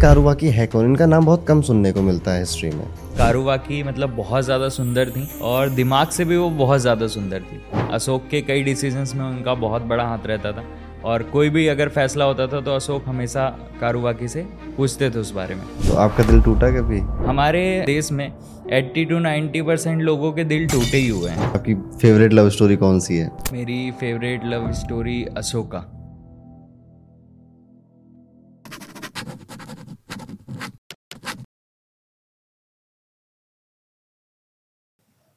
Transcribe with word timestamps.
कारुवाकी 0.00 0.48
है 0.50 0.66
कौन? 0.66 0.84
इनका 0.84 1.06
नाम 1.06 1.24
बहुत 1.26 1.44
कम 1.46 1.60
सुनने 1.62 1.92
को 1.92 2.02
मिलता 2.02 2.30
है 2.30 2.40
हिस्ट्री 2.40 2.70
में। 2.70 2.84
कारुवाकी 3.18 3.82
मतलब 3.82 4.10
बहुत 4.16 4.44
ज़्यादा 4.44 4.68
सुंदर 4.68 5.10
थी 5.10 5.28
और 5.42 5.68
दिमाग 5.70 6.08
से 6.08 6.24
भी 6.24 6.36
वो 6.36 6.50
बहुत 6.58 6.80
ज़्यादा 6.80 7.06
सुंदर 7.06 7.42
थी। 7.42 7.60
अशोक 7.92 8.26
के 8.30 8.40
कई 8.40 8.62
डिसीजंस 8.62 9.14
में 9.14 9.24
उनका 9.24 9.54
बहुत 9.54 9.82
बड़ा 9.82 10.04
हाथ 10.04 10.26
रहता 10.26 10.52
था 10.52 10.64
और 11.04 11.22
कोई 11.22 11.50
भी 11.50 11.66
अगर 11.68 11.88
फैसला 11.88 12.24
होता 12.24 12.46
था 12.46 12.60
तो 12.60 12.74
अशोक 12.74 13.04
हमेशा 13.06 13.48
कारुवाकी 13.80 14.28
से 14.28 14.42
पूछते 14.76 15.10
थे 15.10 15.18
उस 15.18 15.32
बारे 15.32 15.54
में। 15.54 15.64
तो 15.88 15.96
आपका 15.96 16.24
दिल 16.24 16.40
टूटा 16.42 16.70
कभी? 16.70 17.00
हमारे 17.26 17.82
देश 17.86 18.12
में 18.12 18.30
80 18.74 19.04
टू 19.04 19.18
90 19.20 19.62
परसेंट 19.62 20.02
लोगों 20.02 20.32
के 20.32 20.44
दिल 20.44 20.68
टूटे 20.68 20.96
ही 20.96 21.08
हुए 21.08 21.30
हैं। 21.30 21.52
आपकी 21.54 21.74
फेवरेट 22.00 22.32
लव 22.32 22.50
स्टोरी 22.50 22.76
कौन 22.76 23.00
सी 23.00 23.16
है? 23.16 23.30
मेरी 23.52 23.90
favourite 23.90 24.44
love 24.44 24.72
story 24.74 25.24
Ashoka 25.36 25.86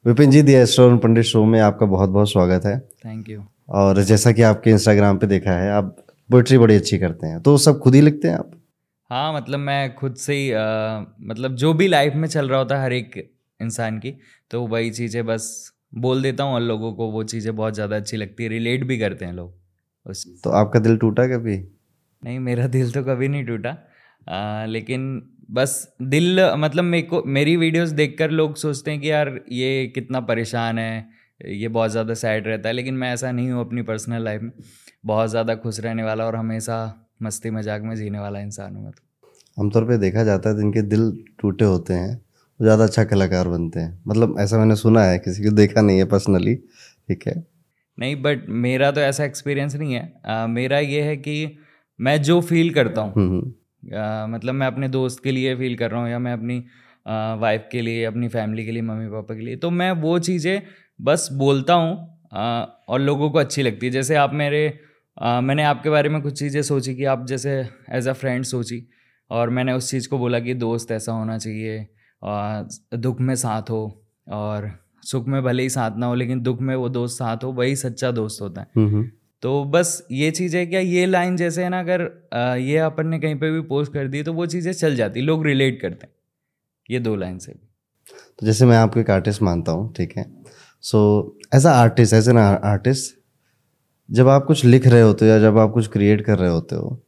Vipin 0.04 0.30
ji 0.30 0.40
the 0.42 0.52
oestrone 0.54 0.96
Pandit 0.98 1.24
show 1.24 1.44
में 1.44 1.58
आपका 1.60 1.86
बहुत 1.86 2.10
बहुत 2.10 2.30
स्वागत 2.30 2.64
है। 2.66 2.78
थैंक 3.04 3.28
यू 3.30 3.42
और 3.70 4.00
जैसा 4.02 4.30
कि 4.32 4.42
आपके 4.42 4.70
इंस्टाग्राम 4.70 5.18
पे 5.18 5.26
देखा 5.26 5.52
है 5.52 5.70
आप 5.70 5.96
पोइट्री 6.30 6.58
बड़ी 6.58 6.74
अच्छी 6.76 6.98
करते 6.98 7.26
हैं। 7.26 7.40
तो 7.42 7.56
सब 7.58 7.78
खुद 7.80 7.94
ही 7.94 8.00
लिखते 8.00 8.28
हैं 8.28 8.34
आप? 8.34 8.50
हाँ 9.10 9.34
मतलब 9.34 9.58
मैं 9.58 9.94
खुद 9.94 10.14
से 10.16 10.34
ही 10.34 10.50
अ, 10.50 11.16
मतलब 11.22 11.56
जो 11.56 11.72
भी 11.74 11.88
लाइफ 11.88 12.14
में 12.14 12.28
चल 12.28 12.48
रहा 12.48 12.58
होता 12.58 12.76
है 12.76 12.84
हर 12.84 12.92
एक 12.92 13.16
इंसान 13.60 13.98
की 13.98 14.14
तो 14.50 14.66
वही 14.66 14.90
चीज़ें 14.90 15.24
बस 15.26 15.50
बोल 15.96 16.22
देता 16.22 16.44
हूँ 16.44 16.54
और 16.54 16.60
लोगों 16.62 16.92
को 16.92 17.10
वो 17.10 17.24
चीज़ें 17.24 17.54
बहुत 17.56 17.74
ज़्यादा 17.74 17.96
अच्छी 17.96 18.16
लगती 18.16 18.42
है 18.42 18.48
रिलेट 18.48 18.86
भी 18.86 18.98
करते 18.98 19.24
हैं 19.24 19.32
लोग। 19.32 19.52
उस 20.06 20.26
तो 20.44 20.50
आपका 20.52 20.80
दिल 20.80 20.96
टूटा 20.96 21.26
कभी? 21.28 21.56
नहीं 22.22 22.38
मेरा 22.40 22.66
दिल 22.68 22.92
तो 22.92 23.02
कभी 23.04 23.28
नहीं 23.28 23.44
टूटा। 23.44 23.76
लेकिन 24.66 25.06
बस 25.50 25.72
दिल 26.02 26.40
मतलब 26.56 26.84
मेरे 26.84 27.02
को 27.02 27.22
मेरी 27.28 27.56
वीडियोस 27.56 27.90
देखकर 27.90 28.30
लोग 28.30 28.56
सोचते 28.56 28.90
हैं 28.90 29.00
कि 29.00 29.10
यार 29.10 29.28
ये 29.52 29.86
कितना 29.94 30.20
परेशान 30.20 30.78
है 30.78 31.08
ये 31.40 31.68
बहुत 31.68 31.90
ज़्यादा 31.90 32.14
सैड 32.14 32.46
रहता 32.48 32.68
है 32.68 32.74
लेकिन 32.74 32.94
मैं 32.94 33.12
ऐसा 33.12 33.30
नहीं 33.32 33.50
हूँ 33.50 33.60
अपनी 33.60 33.82
पर्सनल 33.82 34.24
लाइफ 34.24 34.42
में। 34.42 34.50
बहुत 35.06 35.30
ज़्यादा 35.30 35.54
खुश 35.54 35.80
रहने 35.80 36.02
वाला 36.02 36.26
और 36.26 36.36
हमेशा 36.36 36.76
मस्ती 37.22 37.50
मज़ाक 37.50 37.82
में 37.82 37.94
जीने 37.96 38.18
वाला 38.18 38.40
इंसान 38.40 38.74
हूँ 38.76 38.84
मैं 38.84 38.92
तो। 38.92 39.62
आमतौर 39.62 39.84
पर 39.84 39.96
देखा 39.96 40.24
जाता 40.24 40.50
है 40.50 40.56
जिनके 40.56 40.82
दिल 40.84 41.10
टूटे 41.40 41.64
होते 41.64 41.94
हैं 41.94 42.14
वो 42.16 42.64
ज़्यादा 42.64 42.84
अच्छा 42.84 43.04
कलाकार 43.04 43.48
बनते 43.48 43.80
हैं। 43.80 44.02
मतलब 44.06 44.36
ऐसा 44.40 44.58
मैंने 44.58 44.76
सुना 44.76 45.04
है 45.04 45.18
किसी 45.18 45.44
को 45.44 45.50
देखा 45.50 45.80
नहीं 45.80 45.98
है 45.98 46.04
पर्सनली 46.06 46.54
ठीक 46.54 47.26
है? 47.26 47.34
नहीं 47.98 48.16
बट 48.22 48.48
मेरा 48.48 48.90
तो 48.90 49.00
ऐसा 49.00 49.24
एक्सपीरियंस 49.24 49.74
नहीं 49.76 49.94
है। 49.94 50.12
अ, 50.24 50.46
मेरा 50.46 50.78
ये 50.78 51.02
है 51.02 51.16
कि 51.18 51.56
मैं 51.98 52.20
जो 52.22 52.40
फील 52.42 52.72
करता 52.74 53.00
हूँ 53.00 53.40
हम्म। 53.82 54.34
मतलब 54.34 54.54
मैं 54.54 54.66
अपने 54.66 54.88
दोस्त 54.88 55.22
के 55.24 55.32
लिए 55.32 55.54
फील 55.56 55.76
कर 55.76 55.90
रहा 55.90 56.00
हूँ 56.02 56.10
या 56.10 56.18
मैं 56.18 56.32
अपनी 56.32 56.58
वाइफ 57.40 57.68
के 57.72 57.80
लिए 57.82 58.04
अपनी 58.04 58.28
फैमिली 58.28 58.64
के 58.64 58.72
लिए 58.72 58.82
मम्मी 58.82 59.08
पापा 59.08 59.34
के 59.34 59.40
लिए 59.40 59.56
तो 59.56 59.70
मैं 59.70 59.90
वो 60.00 60.18
चीज़ें 60.18 60.62
बस 61.00 61.28
बोलता 61.32 61.74
हूँ 61.74 61.94
और 62.88 63.00
लोगों 63.00 63.30
को 63.30 63.38
अच्छी 63.38 63.62
लगती 63.62 63.86
है 63.86 63.92
जैसे 63.92 64.14
आप 64.16 64.32
मेरे 64.34 64.66
अ, 65.16 65.40
मैंने 65.40 65.62
आपके 65.64 65.90
बारे 65.90 66.08
में 66.08 66.20
कुछ 66.22 66.38
चीज़ें 66.38 66.62
सोची 66.62 66.94
कि 66.94 67.04
आप 67.04 67.26
जैसे 67.26 67.52
एज 67.92 68.08
अ 68.08 68.12
फ्रेंड 68.12 68.44
सोची 68.44 68.82
और 69.30 69.50
मैंने 69.50 69.72
उस 69.72 69.90
चीज़ 69.90 70.08
को 70.08 70.18
बोला 70.18 70.38
कि 70.40 70.54
दोस्त 70.54 70.90
ऐसा 70.92 71.12
होना 71.12 71.38
चाहिए 71.38 71.78
अ, 72.22 72.68
दुख 72.96 73.20
में 73.20 73.34
साथ 73.36 73.70
हो 73.70 73.82
और 74.32 74.70
सुख 75.04 75.26
में 75.26 75.42
भले 75.42 75.62
ही 75.62 75.68
साथ 75.70 75.96
ना 75.96 76.06
हो 76.06 76.14
लेकिन 76.14 76.40
दुख 76.42 76.60
में 76.60 76.74
वो 76.76 76.88
दोस्त 76.88 77.18
साथ 77.18 77.44
हो 77.44 77.52
वही 77.52 77.76
सच्चा 77.76 78.10
दोस्त 78.12 78.42
होता 78.42 78.60
है। 78.60 78.66
तो 79.42 79.64
बस 79.64 80.02
ये 80.12 80.30
चीज़ 80.30 80.56
है 80.56 80.64
क्या 80.66 80.80
ये 80.80 81.04
लाइन 81.06 81.36
जैसे 81.36 81.62
है 81.62 81.68
ना 81.68 81.78
अगर 81.80 82.02
ये 82.60 82.76
अपन 82.78 83.06
ने 83.06 83.18
कहीं 83.18 83.36
पे 83.36 83.50
भी 83.50 83.60
पोस्ट 83.68 83.92
कर 83.92 84.08
दी 84.08 84.22
तो 84.22 84.32
वो 84.32 84.46
चीज़ें 84.46 84.72
चल 84.72 84.96
जाती 84.96 85.20
लोग 85.20 85.46
रिलेट 85.46 85.80
करते 85.82 86.06
हैं 86.06 86.12
ये 86.88 86.98
दो 87.00 87.14
लाइन 87.16 87.38
से 87.38 87.52
भी। 87.52 87.66
तो 88.38 88.46
जैसे 88.46 88.66
मैं 88.66 88.76
आपको 88.76 89.00
एक 89.00 89.10
आर्टिस्ट 89.10 89.42
मानता 89.42 89.72
हूँ 89.72 89.92
ठीक 89.94 90.16
है? 90.16 90.24
So 90.84 91.36
as 91.54 91.66
a 91.66 91.70
artist 91.70 92.14
as 92.14 92.28
an 92.28 92.38
artist 92.38 93.18
जब 94.08 94.28
आप 94.28 94.44
कुछ 94.44 94.64
लिख 94.64 94.86
रहे 94.86 95.02
होते 95.02 95.24
हो 95.24 95.30
या 95.30 95.38
जब 95.38 95.58
आप 95.58 95.72
कुछ 95.72 95.88
क्रिएट 95.88 96.24
कर 96.26 96.38
रहे 96.38 96.50
होते 96.50 96.76
हो 96.76 96.98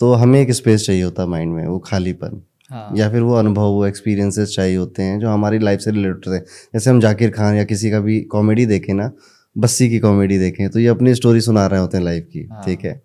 तो 0.00 0.12
हमें 0.14 0.40
एक 0.40 0.52
स्पेस 0.52 0.86
चाहिए 0.86 1.02
होता 1.02 1.22
है 1.22 1.28
माइंड 1.28 1.52
में 1.54 1.66
वो 1.66 1.78
खालीपन। 1.78 2.40
हाँ। 2.70 2.96
या 2.96 3.08
फिर 3.10 3.22
वो 3.22 3.34
अनुभव 3.34 3.70
वो 3.72 3.84
एक्सपीरियंसेस 3.86 4.54
चाहिए 4.54 4.76
होते 4.76 5.02
हैं 5.02 5.18
जो 5.20 5.28
हमारी 5.28 5.58
लाइफ 5.58 5.80
से 5.80 5.90
रिलेटेड 5.90 6.26
होते 6.26 6.36
हैं। 6.36 6.44
जैसे 6.74 6.90
हम 6.90 7.00
जाकिर 7.00 7.30
खान 7.30 7.56
या 7.56 7.64
किसी 7.64 7.90
का 7.90 8.00
भी 8.00 8.20
कॉमेडी 8.30 8.66
देखें 8.66 8.92
ना 8.94 9.10
बस्सी 9.58 9.88
की 9.88 9.98
कॉमेडी 9.98 10.38
देखें 10.38 10.68
तो 10.70 10.78
ये 10.78 10.86
अपनी 10.86 11.14
स्टोरी 11.14 11.40
सुना 11.40 11.66
रहे 11.66 11.80
होते 11.80 11.96
हैं 11.96 12.04
लाइफ 12.04 12.28
की 12.32 12.42
हाँ। 12.42 12.62
ठीक 12.64 12.84
है? 12.84 13.02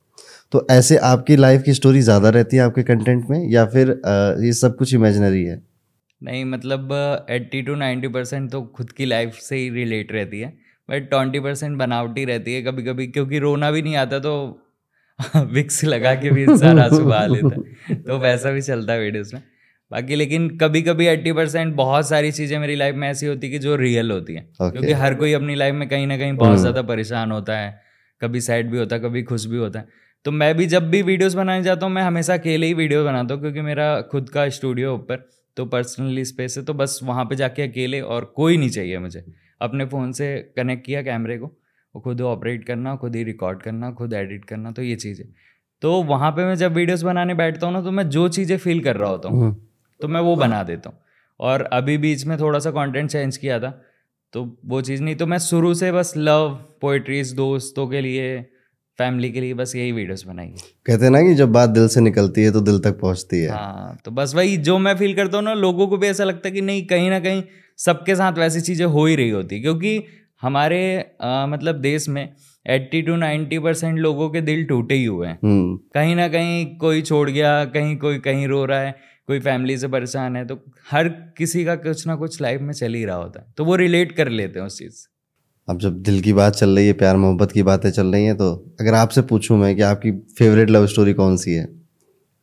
तो 0.51 0.67
ऐसे 0.71 0.97
आपकी 0.97 1.35
लाइफ 1.35 1.61
की 1.63 1.73
स्टोरी 1.73 2.01
ज़्यादा 2.01 2.29
रहती 2.29 2.57
है 2.57 2.63
आपके 2.63 2.83
कंटेंट 2.83 3.29
में 3.29 3.49
या 3.49 3.65
फिर 3.65 3.89
ये 4.45 4.53
सब 4.53 4.75
कुछ 4.77 4.93
इमेजनरी 4.93 5.43
है? 5.43 5.61
नहीं 6.23 6.45
मतलब 6.45 6.93
एट्टी 7.29 7.61
टू 7.61 7.75
नाइन्टी 7.75 8.07
परसेंट 8.07 8.51
तो 8.51 8.61
खुद 8.61 8.91
की 8.91 9.05
लाइफ 9.05 9.33
से 9.33 9.55
ही 9.55 9.69
रिलेट 9.69 10.11
रहती 10.11 10.39
है 10.39 10.47
बट 10.89 11.09
ट्वेंटी 11.09 11.39
परसेंट 11.39 11.77
बनावटी 11.77 12.25
रहती 12.25 12.53
है 12.53 12.61
कभी 12.61 12.83
कभी 12.83 13.07
क्योंकि 13.07 13.39
रोना 13.39 13.71
भी 13.71 13.81
नहीं 13.81 13.95
आता 13.95 14.19
तो 14.19 14.61
विक्स 15.35 15.83
लगा 15.83 16.13
के 16.15 16.29
भी 16.31 16.43
इंसान 16.43 16.79
आँसू 16.79 16.99
बहा 16.99 17.25
लेता 17.25 17.55
है 17.55 17.95
तो 17.95 18.17
वैसा 18.19 18.51
भी 18.51 18.61
चलता 18.61 18.93
है 18.93 18.99
वीडियोस 18.99 19.33
में। 19.33 19.41
बाकी 19.91 20.15
लेकिन 20.15 20.47
कभी 20.57 20.81
कभी 20.81 21.05
एट्टी 21.07 21.31
परसेंट 21.31 21.73
बहुत 21.75 22.07
सारी 22.07 22.31
चीज़ें 22.31 22.57
मेरी 22.59 22.75
लाइफ 22.75 22.95
में 22.95 23.07
ऐसी 23.09 23.25
होती 23.25 23.49
कि 23.49 23.59
जो 23.59 23.75
रियल 23.75 24.11
होती 24.11 24.33
हैं। 24.33 24.47
Okay. 24.51 24.71
क्योंकि 24.71 24.93
हर 24.93 25.15
कोई 25.15 25.33
अपनी 25.33 25.55
लाइफ 25.55 25.75
में 25.75 25.87
कहीं 25.89 26.07
ना 26.07 26.17
कहीं 26.17 26.33
बहुत 26.35 26.57
ज़्यादा 26.59 26.81
परेशान 26.83 27.31
होता 27.31 27.57
है 27.57 27.79
कभी 28.21 28.41
सैड 28.41 28.69
भी 28.71 28.77
होता 28.77 28.95
है 28.95 29.01
कभी 29.01 29.23
खुश 29.23 29.45
भी 29.45 29.57
होता 29.57 29.79
है। 29.79 30.03
तो 30.25 30.31
मैं 30.31 30.55
भी 30.57 30.65
जब 30.67 30.89
भी 30.89 31.01
वीडियोस 31.01 31.33
बनाने 31.33 31.63
जाता 31.63 31.85
हूँ 31.85 31.93
मैं 31.93 32.03
हमेशा 32.03 32.33
अकेले 32.33 32.67
ही 32.67 32.73
वीडियो 32.73 33.03
बनाता 33.05 33.33
हूँ 33.33 33.41
क्योंकि 33.41 33.61
मेरा 33.61 33.89
खुद 34.11 34.29
का 34.29 34.47
स्टूडियो 34.51 34.93
ऊपर 34.93 35.27
तो 35.57 35.65
पर्सनली 35.67 36.23
स्पेस 36.25 36.57
है 36.57 36.63
तो 36.65 36.73
बस 36.73 36.99
वहाँ 37.03 37.25
पे 37.25 37.35
जाके 37.35 37.61
अकेले 37.63 38.01
और 38.01 38.25
कोई 38.35 38.57
नहीं 38.57 38.69
चाहिए 38.69 38.97
मुझे। 38.99 39.23
अपने 39.61 39.85
फ़ोन 39.85 40.11
से 40.11 40.27
कनेक्ट 40.57 40.85
किया 40.85 41.01
कैमरे 41.01 41.37
को 41.37 41.45
वो 41.95 42.01
खुद 42.01 42.21
ऑपरेट 42.23 42.65
करना 42.65 42.95
खुद 42.95 43.15
ही 43.15 43.23
रिकॉर्ड 43.23 43.61
करना 43.61 43.91
खुद 43.91 44.13
एडिट 44.13 44.45
करना 44.45 44.71
तो 44.71 44.81
ये 44.81 44.95
चीज़। 44.97 45.21
है 45.21 45.27
तो 45.81 45.91
वहाँ 46.03 46.31
पे 46.31 46.45
मैं 46.45 46.55
जब 46.55 46.73
वीडियोस 46.73 47.01
बनाने 47.03 47.33
बैठता 47.35 47.65
हूँ 47.67 47.73
ना 47.73 47.81
तो 47.81 47.91
मैं 47.91 48.07
जो 48.09 48.27
चीज़ें 48.29 48.57
फील 48.57 48.83
कर 48.83 48.95
रहा 48.97 49.09
होता 49.09 49.29
हूँ 49.29 49.41
हम्म। 49.41 49.55
तो 50.01 50.07
मैं 50.07 50.21
वो 50.21 50.35
बना 50.35 50.61
देता 50.63 50.89
हूँ। 50.89 50.97
और 51.39 51.61
अभी 51.73 51.97
बीच 51.97 52.25
में 52.25 52.37
थोड़ा 52.39 52.59
सा 52.59 52.71
कंटेंट 52.71 53.09
चेंज 53.11 53.37
किया 53.37 53.59
था 53.59 53.69
तो 54.33 54.43
वो 54.65 54.81
चीज़ 54.81 55.01
नहीं 55.03 55.15
तो 55.15 55.25
मैं 55.27 55.37
शुरू 55.39 55.73
से 55.73 55.91
बस 55.91 56.13
लव 56.17 56.49
पोइट्रीज 56.81 57.31
दोस्तों 57.33 57.87
के 57.87 58.01
लिए 58.01 58.41
फैमिली 58.99 59.31
के 59.31 59.41
लिए 59.41 59.53
बस 59.53 59.75
यही 59.75 59.91
वीडियोस 59.91 60.23
बनाई 60.25 60.47
कहते 60.85 61.03
हैं 61.05 61.11
ना 61.11 61.21
कि 61.21 61.33
जब 61.35 61.51
बात 61.51 61.69
दिल 61.69 61.87
से 61.87 62.01
निकलती 62.01 62.43
है 62.43 62.51
तो 62.51 62.61
दिल 62.61 62.79
तक 62.79 62.99
पहुँचती 62.99 63.39
है। 63.39 63.49
हाँ 63.49 63.97
तो 64.05 64.11
बस 64.11 64.35
वही 64.35 64.57
जो 64.67 64.77
मैं 64.79 64.95
फील 64.97 65.15
करता 65.15 65.37
हूँ 65.37 65.45
ना 65.45 65.53
लोगों 65.55 65.87
को 65.87 65.97
भी 65.97 66.07
ऐसा 66.07 66.23
लगता 66.23 66.47
है 66.49 66.53
कि 66.53 66.61
नहीं 66.61 66.85
कहीं 66.87 67.09
ना 67.09 67.19
कहीं 67.19 67.43
सबके 67.79 68.15
साथ 68.15 68.37
वैसी 68.37 68.61
चीज़ें 68.61 68.85
हो 68.87 69.05
ही 69.05 69.15
रही 69.15 69.29
होती 69.29 69.61
क्योंकि 69.61 70.01
हमारे 70.41 70.79
अ, 71.21 71.45
मतलब 71.49 71.75
देश 71.81 72.07
में 72.09 72.27
एट्टी 72.65 73.01
टू 73.01 73.15
नाइन्टी 73.15 73.59
परसेंट 73.59 73.97
लोगों 73.99 74.29
के 74.29 74.41
दिल 74.41 74.63
टूटे 74.65 74.95
ही 74.95 75.05
हुए 75.05 75.27
हैं। 75.27 75.37
हम्म। 75.43 75.75
कहीं 75.95 76.15
ना 76.15 76.27
कहीं 76.27 76.65
कोई 76.77 77.01
छोड़ 77.01 77.29
गया 77.29 77.63
कहीं 77.75 77.95
कोई 77.97 78.19
कहीं 78.19 78.47
रो 78.47 78.63
रहा 78.65 78.79
है 78.79 78.95
कोई 79.29 79.39
फैमिली 79.39 79.77
से 79.77 79.87
परेशान 79.87 80.35
है 80.35 80.45
तो 80.45 80.59
हर 80.91 81.07
किसी 81.37 81.63
का 81.65 81.75
कुछ 81.77 82.05
ना 82.07 82.15
कुछ 82.15 82.41
लाइफ 82.41 82.61
में 82.61 82.73
चल 82.73 82.93
ही 82.93 83.03
रहा 83.05 83.15
होता 83.15 83.39
है। 83.39 83.53
तो 83.57 83.65
वो 83.65 83.75
रिलेट 83.75 84.11
कर 84.11 84.29
लेते 84.29 84.59
हैं 84.59 84.65
उस 84.67 84.77
चीज़ 84.79 84.91
से। 84.93 85.13
अब 85.67 85.79
जब 85.79 86.01
दिल 86.01 86.19
की 86.21 86.33
बात 86.33 86.55
चल 86.55 86.75
रही 86.75 86.87
है 86.87 86.93
प्यार 86.93 87.17
मोहब्बत 87.17 87.51
की 87.51 87.63
बातें 87.63 87.89
चल 87.91 88.07
रही 88.07 88.25
हैं 88.25 88.35
तो 88.37 88.51
अगर 88.81 88.93
आपसे 88.93 89.21
पूछूँ 89.23 89.57
मैं 89.57 89.75
कि 89.75 89.81
आपकी 89.83 90.11
फेवरेट 90.37 90.69
लव 90.69 90.85
स्टोरी 90.87 91.13
कौन 91.13 91.37
सी 91.37 91.53
है? 91.53 91.67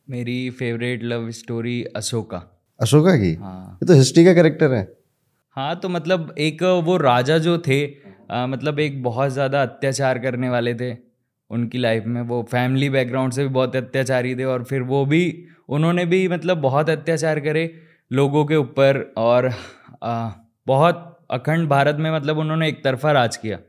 मेरी 0.07 0.49
favourite 0.49 1.03
love 1.03 1.29
story 1.31 1.83
Ashoka. 1.95 2.41
Ashoka 2.79 3.15
की? 3.15 3.33
हाँ। 3.33 3.77
ये 3.83 3.87
तो 3.87 3.93
हिस्ट्री 3.93 4.25
का 4.25 4.33
कैरेक्टर 4.33 4.73
है। 4.73 4.87
हाँ 5.57 5.75
तो 5.79 5.89
मतलब 5.89 6.33
एक 6.39 6.63
वो 6.85 6.97
राजा 6.97 7.37
जो 7.37 7.57
थे 7.57 7.85
अ, 7.85 8.45
मतलब 8.47 8.79
एक 8.79 9.01
बहुत 9.03 9.31
ज़्यादा 9.31 9.61
अत्याचार 9.61 10.19
करने 10.19 10.49
वाले 10.49 10.73
थे 10.75 10.91
उनकी 11.51 11.77
लाइफ 11.77 12.03
में। 12.05 12.21
वो 12.21 12.41
फैमिली 12.51 12.89
बैकग्राउंड 12.89 13.33
से 13.33 13.43
भी 13.43 13.49
बहुत 13.49 13.75
अत्याचारी 13.75 14.35
थे 14.35 14.43
और 14.45 14.63
फिर 14.63 14.81
वो 14.83 15.05
भी 15.05 15.23
उन्होंने 15.69 16.05
भी 16.05 16.27
मतलब 16.27 16.57
बहुत 16.61 16.89
अत्याचार 16.89 17.39
करे 17.39 17.65
लोगों 18.11 18.45
के 18.45 18.55
ऊपर 18.55 19.01
और 19.17 19.45
अ, 20.03 20.31
बहुत 20.67 21.09
अखंड 21.31 21.67
भारत 21.69 21.97
में 21.99 22.11
मतलब 22.11 22.37
उन्होंने 22.37 22.67
एक 22.67 22.83
तरफा 22.83 23.11
राज 23.11 23.37
किया 23.37 23.59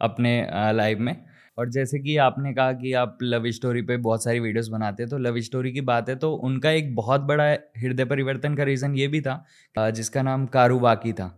अपने 0.00 0.32
लाइफ 0.72 0.98
में। 0.98 1.16
और 1.58 1.68
जैसे 1.70 1.98
कि 1.98 2.16
आपने 2.16 2.52
कहा 2.54 2.72
कि 2.72 2.92
आप 2.94 3.18
लव 3.22 3.50
स्टोरी 3.50 3.82
पे 3.82 3.96
बहुत 3.98 4.24
सारी 4.24 4.40
वीडियोस 4.40 4.68
बनाते 4.68 5.02
हैं 5.02 5.10
तो 5.10 5.18
लव 5.18 5.40
स्टोरी 5.40 5.72
की 5.72 5.80
बात 5.82 6.08
है 6.08 6.16
तो 6.16 6.32
उनका 6.44 6.70
एक 6.70 6.94
बहुत 6.96 7.20
बड़ा 7.22 7.44
हृदय 7.78 8.04
परिवर्तन 8.04 8.54
का 8.54 8.64
रीज़न 8.64 8.94
ये 8.94 9.08
भी 9.08 9.20
था 9.20 9.90
जिसका 9.90 10.22
नाम 10.22 10.46
कारूबाकी 10.48 11.12
था। 11.12 11.34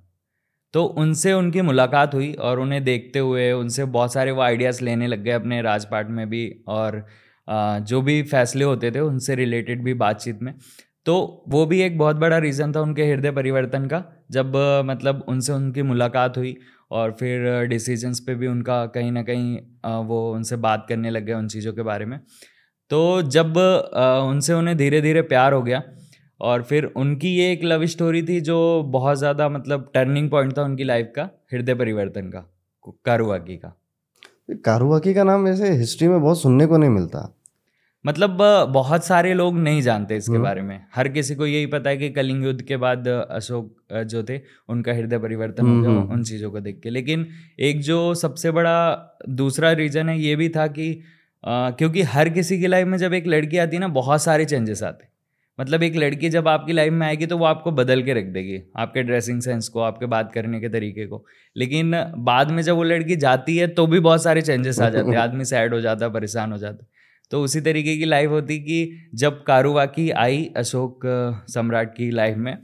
तो 0.75 0.85
उनसे 0.85 1.33
उनकी 1.33 1.61
मुलाकात 1.63 2.15
हुई 2.15 2.33
और 2.41 2.61
उन्हें 2.61 2.83
देखते 2.85 3.19
हुए 3.19 3.51
उनसे 3.53 3.85
बहुत 3.87 4.13
सारे 4.13 4.31
वो 4.31 4.43
आइडियाज़ 4.43 4.83
लेने 4.85 5.07
लग 5.07 5.23
गए 5.25 5.33
अपने 5.33 5.61
राजपाट 5.63 6.09
में 6.11 6.29
भी 6.31 6.45
और 6.69 7.05
जो 7.51 8.01
भी 8.03 8.23
फैसले 8.25 8.65
होते 8.65 8.91
थे, 8.91 9.01
उनसे 9.01 9.35
रिलेटेड 9.37 9.83
भी 9.85 9.95
बातचीत 9.97 10.43
में। 10.43 10.55
तो 11.07 11.45
वो 11.49 11.65
भी 11.67 11.81
एक 11.81 11.97
बहुत 11.99 12.17
बड़ा 12.17 12.39
रीज़न 12.39 12.73
था 12.73 12.81
उनके 12.81 13.05
हृदय 13.05 13.31
परिवर्तन 13.33 13.87
का, 13.87 14.03
जब 14.31 14.57
मतलब 14.87 15.25
उनसे 15.29 15.53
उनकी 15.53 15.83
मुलाकात 15.85 16.37
हुई 16.37 16.57
और 16.91 17.13
फिर 17.13 17.67
डिसीजंस 17.69 18.21
पे 18.21 18.35
भी 18.35 18.47
उनका 18.47 18.85
कहीं 18.89 19.13
ना 19.13 19.23
कहीं 19.23 19.59
वो 20.07 20.21
उनसे 20.35 20.57
बात 20.59 20.87
करने 20.89 21.11
लग 21.11 21.25
गए 21.25 21.33
उन 21.33 21.49
चीज़ों 21.49 21.73
के 21.73 21.83
बारे 21.83 22.05
में। 22.05 22.19
तो 22.91 23.01
जब 23.25 23.57
उनसे 23.57 24.53
उन्हें 24.53 24.77
धीरे 24.77 25.01
धीरे 25.01 25.23
प्यार 25.25 25.53
हो 25.53 25.63
गया 25.63 25.83
और 26.41 26.63
फिर 26.63 26.85
उनकी 26.97 27.29
ये 27.29 27.51
एक 27.53 27.65
लव 27.65 27.87
स्टोरी 27.87 28.23
थी 28.23 28.41
जो 28.43 28.61
बहुत 28.89 29.19
ज़्यादा 29.19 29.49
मतलब 29.49 29.91
टर्निंग 29.95 30.31
पॉइंट 30.31 30.57
था 30.59 30.63
उनकी 30.63 30.85
लाइफ 30.85 31.13
का, 31.17 31.29
हृदय 31.53 31.75
परिवर्तन 31.75 32.31
का 32.31 32.45
कारुवाकी 33.07 33.57
का। 33.57 33.77
कारुवाकी 34.65 35.15
का 35.15 35.25
नाम 35.25 35.45
वैसे 35.45 35.71
हिस्ट्री 35.71 36.09
में 36.09 36.21
बहुत 36.21 36.41
सुनने 36.41 36.67
को 36.67 36.77
नहीं 36.77 36.91
मिलता। 36.91 37.29
मतलब 38.05 38.37
बहुत 38.73 39.05
सारे 39.05 39.33
लोग 39.35 39.59
नहीं 39.59 39.81
जानते 39.83 40.17
इसके 40.17 40.33
हम्म। 40.33 40.43
बारे 40.43 40.63
में। 40.63 40.81
हर 40.95 41.09
किसी 41.09 41.35
को 41.35 41.47
यही 41.47 41.67
पता 41.67 41.91
है 41.91 41.97
कि 41.97 42.09
कलिंग 42.11 42.45
युद्ध 42.45 42.63
के 42.63 42.77
बाद 42.77 43.09
अशोक 43.09 43.75
जो 44.07 44.23
थे 44.23 44.41
उनका 44.69 44.93
हृदय 44.93 45.19
परिवर्तन 45.19 45.63
हो 45.63 45.69
हम्म, 45.69 45.83
गया 45.83 45.91
हम्म। 45.91 46.13
उन 46.13 46.23
चीज़ों 46.25 46.51
को 46.51 46.61
देख 46.61 46.81
के। 46.83 46.91
लेकिन 46.91 47.27
एक 47.61 47.81
जो 47.81 48.15
सबसे 48.15 48.51
बड़ा 48.51 48.77
दूसरा 49.29 49.73
रीजन 49.73 50.09
है 50.09 50.21
ये 50.21 50.37
भी 50.37 50.49
था 50.49 50.67
कि 50.67 50.93
अ, 51.45 51.71
क्योंकि 51.71 52.03
हर 52.03 52.29
किसी 52.29 52.59
की 52.61 52.67
लाइफ 52.67 52.87
में 52.89 52.97
जब 52.99 53.15
एक 53.15 53.27
लड़की 53.27 53.59
आती 53.59 53.77
है 53.77 53.81
ना 53.81 53.89
बहुत 53.89 54.23
सारे 54.23 54.45
चेंजेस 54.45 54.83
आते 54.83 55.05
मतलब 55.59 55.83
एक 55.83 55.97
लड़की 55.97 56.29
जब 56.31 56.49
आपकी 56.49 56.73
लाइफ 56.73 56.93
में 56.93 57.07
आएगी 57.07 57.27
तो 57.27 57.39
वो 57.39 57.45
आपको 57.45 57.71
बदल 57.73 58.03
के 58.03 58.15
रख 58.15 58.25
देगी 58.25 58.61
आपके 58.77 59.03
ड्रेसिंग 59.03 59.41
सेंस 59.43 59.69
को 59.69 59.81
आपके 59.81 60.07
बात 60.07 60.33
करने 60.33 60.61
के 60.61 60.69
तरीके 60.69 61.07
को। 61.07 61.25
लेकिन 61.57 61.93
बाद 62.19 62.51
में 62.51 62.63
जब 62.63 62.77
वो 62.77 62.83
लड़की 62.83 63.17
जाती 63.17 63.57
है 63.57 63.67
तो 63.69 63.87
भी 63.87 64.01
बहुत 64.01 64.23
सारे 64.23 64.43
चेंजेस 64.43 64.81
आ 64.81 64.89
जाते 64.91 65.11
हैं। 65.11 65.17
आदमी 65.27 65.45
सैड 65.45 65.75
हो 65.75 65.81
जाता 65.81 66.07
है 66.07 66.13
परेशान 66.13 66.53
हो 66.53 66.59
जाता 66.59 66.85
है। 66.85 67.00
तो 67.31 67.43
उसी 67.43 67.61
तरीके 67.61 67.97
की 67.97 68.05
लाइफ 68.05 68.31
होती 68.31 68.59
कि 68.59 68.79
जब 69.15 69.43
कारुवाकी 69.45 70.11
आई 70.11 70.45
अशोक 70.57 71.01
सम्राट 71.49 71.95
की 71.97 72.11
लाइफ 72.11 72.37
में 72.37 72.57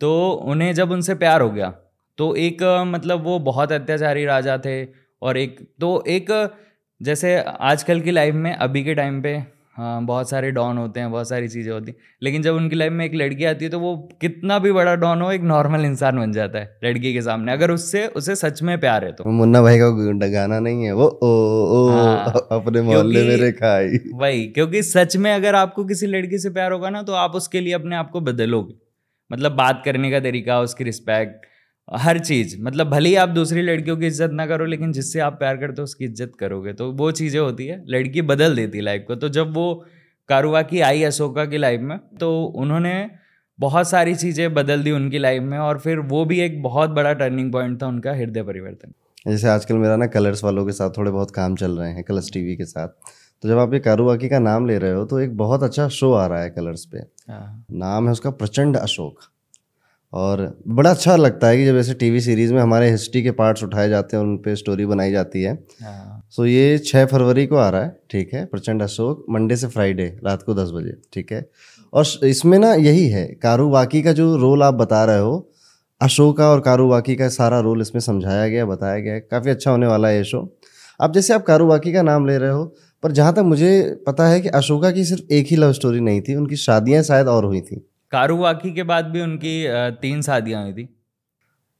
तो 0.00 0.30
उन्हें 0.30 0.72
जब 0.74 0.90
उनसे 0.90 1.14
प्यार 1.14 1.40
हो 1.40 1.50
गया 1.50 1.70
तो 2.18 2.34
एक 2.36 2.62
मतलब 2.86 3.24
वो 3.24 3.38
बहुत 3.38 3.72
अत्याचारी 3.72 4.24
राजा 4.24 4.58
थे 4.58 4.84
और 5.22 5.36
एक 5.36 5.60
तो 5.80 6.04
एक 6.08 6.30
जैसे 7.00 7.36
आजकल 7.42 8.00
की 8.00 8.10
लाइफ 8.10 8.34
में 8.34 8.52
अभी 8.54 8.84
के 8.84 8.94
टाइम 8.94 9.22
पे 9.22 9.42
हाँ, 9.76 10.04
बहुत 10.06 10.30
सारे 10.30 10.50
डॉन 10.50 10.78
होते 10.78 11.00
हैं 11.00 11.10
बहुत 11.10 11.28
सारी 11.28 11.48
चीज़ें 11.48 11.72
होती 11.72 11.90
हैं। 11.90 11.96
लेकिन 12.22 12.42
जब 12.42 12.54
उनकी 12.54 12.76
लाइफ 12.76 12.92
में 12.92 13.04
एक 13.04 13.14
लड़की 13.14 13.44
आती 13.44 13.64
है 13.64 13.70
तो 13.70 13.78
वो 13.80 13.96
कितना 14.20 14.58
भी 14.58 14.72
बड़ा 14.72 14.94
डॉन 14.96 15.22
हो 15.22 15.30
एक 15.32 15.42
नॉर्मल 15.42 15.84
इंसान 15.84 16.18
बन 16.18 16.32
जाता 16.32 16.58
है 16.58 16.78
लड़की 16.84 17.12
के 17.12 17.22
सामने। 17.22 17.52
अगर 17.52 17.70
उससे 17.70 18.06
उसे 18.06 18.34
सच 18.36 18.62
में 18.62 18.78
प्यार 18.80 19.04
है 19.04 19.12
तो। 19.12 19.30
मुन्ना 19.30 19.62
भाई 19.62 19.78
का 19.78 20.26
गाना 20.28 20.58
नहीं 20.60 20.84
है 20.84 20.92
वो 20.92 21.04
ओ 21.04 21.30
ओ 21.70 21.88
हाँ, 21.90 22.46
अपने 22.52 22.82
मोहल्ले 22.82 23.22
में 23.22 23.28
मेरे 23.28 23.50
खाई। 23.52 23.98
वही 24.14 24.46
क्योंकि 24.48 24.82
सच 24.82 25.16
में 25.16 25.32
अगर 25.32 25.54
आपको 25.54 25.84
किसी 25.84 26.06
लड़की 26.06 26.38
से 26.38 26.50
प्यार 26.50 26.72
होगा 26.72 26.90
ना 26.90 27.02
तो 27.02 27.12
आप 27.14 27.34
उसके 27.34 27.60
लिए 27.60 27.72
अपने 27.72 27.96
आप 27.96 28.10
को 28.10 28.20
बदलोगे। 28.22 28.74
मतलब 29.30 29.52
बात 29.54 29.82
करने 29.84 30.10
का 30.10 30.20
तरीका 30.20 30.60
उसकी 30.60 30.84
रिस्पेक्ट 30.84 31.46
हर 31.88 32.18
चीज़ 32.20 32.56
मतलब 32.62 32.90
भले 32.90 33.08
ही 33.08 33.14
आप 33.16 33.28
दूसरी 33.30 33.62
लड़कियों 33.62 33.96
की 33.96 34.06
इज़्ज़त 34.06 34.30
ना 34.32 34.46
करो 34.46 34.66
लेकिन 34.66 34.92
जिससे 34.92 35.20
आप 35.20 35.32
प्यार 35.34 35.56
करते 35.56 35.80
हो 35.80 35.84
उसकी 35.84 36.04
इज़्ज़त 36.04 36.32
करोगे। 36.40 36.72
तो 36.72 36.90
वो 36.92 37.10
चीज़ें 37.12 37.40
होती 37.40 37.66
है 37.66 37.82
लड़की 37.88 38.22
बदल 38.24 38.56
देती 38.56 38.80
लाइफ 38.80 39.04
को। 39.08 39.14
तो 39.16 39.28
जब 39.30 39.54
वो 39.54 39.72
कारुवाकी 40.28 40.80
आई 40.82 41.02
अशोका 41.02 41.44
की 41.44 41.58
लाइफ 41.58 41.80
में 41.80 41.98
तो 42.20 42.32
उन्होंने 42.44 42.94
बहुत 43.58 43.88
सारी 43.88 44.14
चीज़ें 44.14 44.52
बदल 44.54 44.82
दी 44.82 44.90
उनकी 44.90 45.18
लाइफ 45.18 45.42
में 45.42 45.58
और 45.58 45.78
फिर 45.78 45.98
वो 46.08 46.24
भी 46.24 46.40
एक 46.40 46.62
बहुत 46.62 46.90
बड़ा 46.90 47.12
टर्निंग 47.14 47.52
पॉइंट 47.52 47.80
था 47.82 47.86
उनका 47.86 48.12
हृदय 48.12 48.42
परिवर्तन। 48.42 48.92
जैसे 49.26 49.48
आजकल 49.48 49.74
मेरा 49.76 49.96
ना 49.96 50.06
कलर्स 50.08 50.44
वालों 50.44 50.64
के 50.66 50.72
साथ 50.72 50.90
थोड़े 50.90 51.10
बहुत 51.10 51.30
काम 51.30 51.56
चल 51.56 51.78
रहे 51.78 51.90
हैं 51.92 52.04
कलर्स 52.04 52.30
टीवी 52.32 52.56
के 52.56 52.64
साथ। 52.64 52.88
तो 53.42 53.48
जब 53.48 53.58
आप 53.58 53.74
ये 53.74 53.80
कारुवाकी 53.80 54.28
का 54.28 54.38
नाम 54.38 54.66
ले 54.66 54.78
रहे 54.78 54.92
हो 54.92 55.04
तो 55.04 55.18
एक 55.20 55.36
बहुत 55.36 55.62
अच्छा 55.62 55.88
शो 55.90 56.12
आ 56.12 56.26
रहा 56.26 56.42
है 56.42 56.50
कलर्स 56.50 56.84
पे। 56.84 56.98
हाँ। 57.28 57.66
नाम 57.72 58.06
है 58.06 58.12
उसका 58.12 58.30
प्रचंड 58.32 58.76
अशोक। 58.76 59.20
और 60.12 60.40
बड़ा 60.68 60.90
अच्छा 60.90 61.16
लगता 61.16 61.48
है 61.48 61.56
कि 61.56 61.64
जब 61.66 61.76
ऐसे 61.76 61.94
टीवी 61.94 62.20
सीरीज़ 62.20 62.52
में 62.54 62.60
हमारे 62.60 62.90
हिस्ट्री 62.90 63.22
के 63.22 63.30
पार्ट्स 63.32 63.62
उठाए 63.64 63.88
जाते 63.88 64.16
हैं 64.16 64.22
उन 64.24 64.36
पर 64.36 64.54
स्टोरी 64.54 64.86
बनाई 64.86 65.10
जाती 65.12 65.42
है। 65.42 65.52
हाँ। 65.82 66.22
सो 66.30 66.44
ये 66.46 66.78
छः 66.78 67.06
फरवरी 67.06 67.46
को 67.46 67.56
आ 67.56 67.68
रहा 67.68 67.82
है 67.82 67.96
ठीक 68.10 68.34
है 68.34 68.44
प्रचंड 68.46 68.82
अशोक 68.82 69.24
मंडे 69.30 69.56
से 69.56 69.66
फ्राइडे 69.66 70.06
रात 70.24 70.42
को 70.42 70.54
दस 70.54 70.70
बजे 70.74 70.96
ठीक 71.12 71.32
है। 71.32 71.44
और 71.92 72.04
इसमें 72.24 72.58
ना 72.58 72.72
यही 72.74 73.06
है 73.08 73.24
कारुवाकी 73.42 74.02
का 74.02 74.12
जो 74.12 74.36
रोल 74.36 74.62
आप 74.62 74.74
बता 74.74 75.04
रहे 75.04 75.18
हो 75.18 75.48
अशोका 76.00 76.48
और 76.50 76.60
कारुवाकी 76.60 77.16
का 77.16 77.28
सारा 77.30 77.60
रोल 77.60 77.80
इसमें 77.80 78.00
समझाया 78.00 78.46
गया 78.48 78.66
बताया 78.66 78.98
गया 78.98 79.14
है। 79.14 79.20
काफ़ी 79.20 79.50
अच्छा 79.50 79.70
होने 79.70 79.86
वाला 79.86 80.08
है 80.08 80.16
ये 80.16 80.24
शो 80.24 80.48
अब 81.00 81.12
जैसे 81.12 81.34
आप 81.34 81.42
कारुवाकी 81.42 81.92
का 81.92 82.02
नाम 82.02 82.26
ले 82.26 82.36
रहे 82.38 82.50
हो 82.50 82.64
पर 83.02 83.12
जहाँ 83.12 83.32
तक 83.34 83.42
मुझे 83.44 84.02
पता 84.06 84.26
है 84.28 84.40
कि 84.40 84.48
अशोका 84.50 84.90
की 84.90 85.04
सिर्फ़ 85.04 85.32
एक 85.32 85.46
ही 85.46 85.56
लव 85.56 85.72
स्टोरी 85.72 86.00
नहीं 86.00 86.20
थी 86.20 86.34
उनकी 86.34 86.56
शादियाँ 86.58 87.02
शायद 87.02 87.28
और 87.28 87.44
हुई 87.44 87.60
थी। 87.60 87.84
कारुवाकी 88.12 88.72
के 88.72 88.82
बाद 88.82 89.04
भी 89.06 89.20
उनकी 89.20 89.54
तीन 90.00 90.22
शादियाँ 90.22 90.62
हुई 90.62 90.72
थी। 90.72 90.88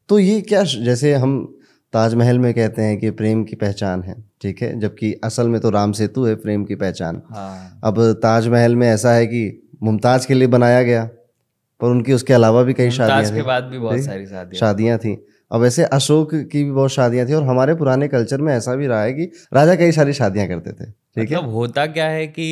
तो 0.09 0.19
ये 0.19 0.41
क्या 0.43 0.63
जैसे 0.65 1.15
हम 1.15 1.35
ताजमहल 1.95 2.39
में 2.39 2.53
कहते 2.55 2.83
हैं 2.83 2.99
कि 2.99 3.11
प्रेम 3.13 3.43
की 3.45 3.57
पहचान 3.57 4.03
है 4.03 4.15
ठीक 4.43 4.63
है? 4.63 4.79
जबकि 4.81 5.13
असल 5.25 5.49
में 5.49 5.61
तो 5.61 5.71
राम 5.71 5.93
सेतु 5.93 6.25
है 6.25 6.35
प्रेम 6.37 6.65
की 6.65 6.75
पहचान। 6.77 7.21
हाँ। 7.31 7.81
अब 7.85 8.01
ताजमहल 8.23 8.77
में 8.77 8.89
ऐसा 8.89 9.13
है 9.13 9.27
कि 9.27 9.43
मुमताज़ 9.83 10.27
के 10.27 10.35
लिए 10.35 10.49
बनाया 10.49 10.83
गया 10.83 11.05
पर 11.81 11.91
उनकी 11.91 12.13
उसके 12.13 12.33
अलावा 12.33 12.63
भी 12.63 12.73
कई 12.75 12.91
शादियाँ 12.91 13.31
के 13.31 13.37
थी। 13.37 13.43
बाद 13.43 13.65
भी 13.65 13.79
बहुत 13.79 14.01
सारी 14.01 14.27
शादियाँ 14.27 14.61
शादियाँ 14.61 14.99
थी। 14.99 15.15
अब 15.51 15.65
ऐसे 15.65 15.85
अशोक 15.85 16.35
की 16.35 16.63
भी 16.65 16.71
बहुत 16.71 16.91
शादियाँ 16.91 17.27
थी 17.29 17.33
और 17.35 17.43
हमारे 17.45 17.75
पुराने 17.75 18.09
कल्चर 18.09 18.41
में 18.41 18.53
ऐसा 18.55 18.75
भी 18.75 18.87
रहा 18.87 19.03
है 19.03 19.13
कि 19.13 19.31
राजा 19.55 19.75
कई 19.75 19.93
सारी 19.93 20.13
शादियाँ 20.13 20.47
करते 20.49 20.73
थे 20.73 20.85
ठीक 20.85 21.31
है? 21.31 21.37
मतलब 21.37 21.51
होता 21.51 21.87
क्या 21.89 22.07
है 22.09 22.27
कि 22.39 22.47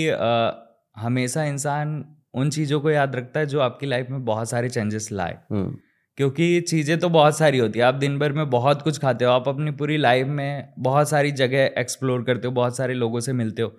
हमेशा 0.97 1.45
इंसान 1.45 2.03
उन 2.35 2.51
चीज़ों 2.51 2.81
को 2.81 2.91
याद 2.91 3.17
रखता 3.17 3.41
है 3.41 3.47
जो 3.47 3.61
आपकी 3.61 3.87
लाइफ 3.87 4.11
में 4.11 4.25
बहुत 4.25 4.51
सारे 4.51 4.69
चेंजेस 4.71 5.09
लाए। 5.13 5.39
हम्म, 5.51 5.75
क्योंकि 6.19 6.61
चीज़ें 6.63 6.99
तो 6.99 7.09
बहुत 7.11 7.39
सारी 7.39 7.59
होती 7.59 7.79
है। 7.79 7.85
आप 7.85 7.95
दिन 7.95 8.19
भर 8.19 8.33
में 8.33 8.49
बहुत 8.51 8.83
कुछ 8.83 8.99
खाते 8.99 9.25
हो 9.25 9.31
आप 9.31 9.49
अपनी 9.49 9.71
पूरी 9.73 9.97
लाइफ 9.97 10.27
में 10.29 10.73
बहुत 10.79 11.09
सारी 11.09 11.31
जगह 11.35 11.71
एक्सप्लोर 11.79 12.23
करते 12.25 12.49
हो 12.49 12.55
बहुत 12.55 12.77
सारे 12.77 12.95
लोगों 12.95 13.21
से 13.21 13.33
मिलते 13.35 13.63
हो। 13.63 13.73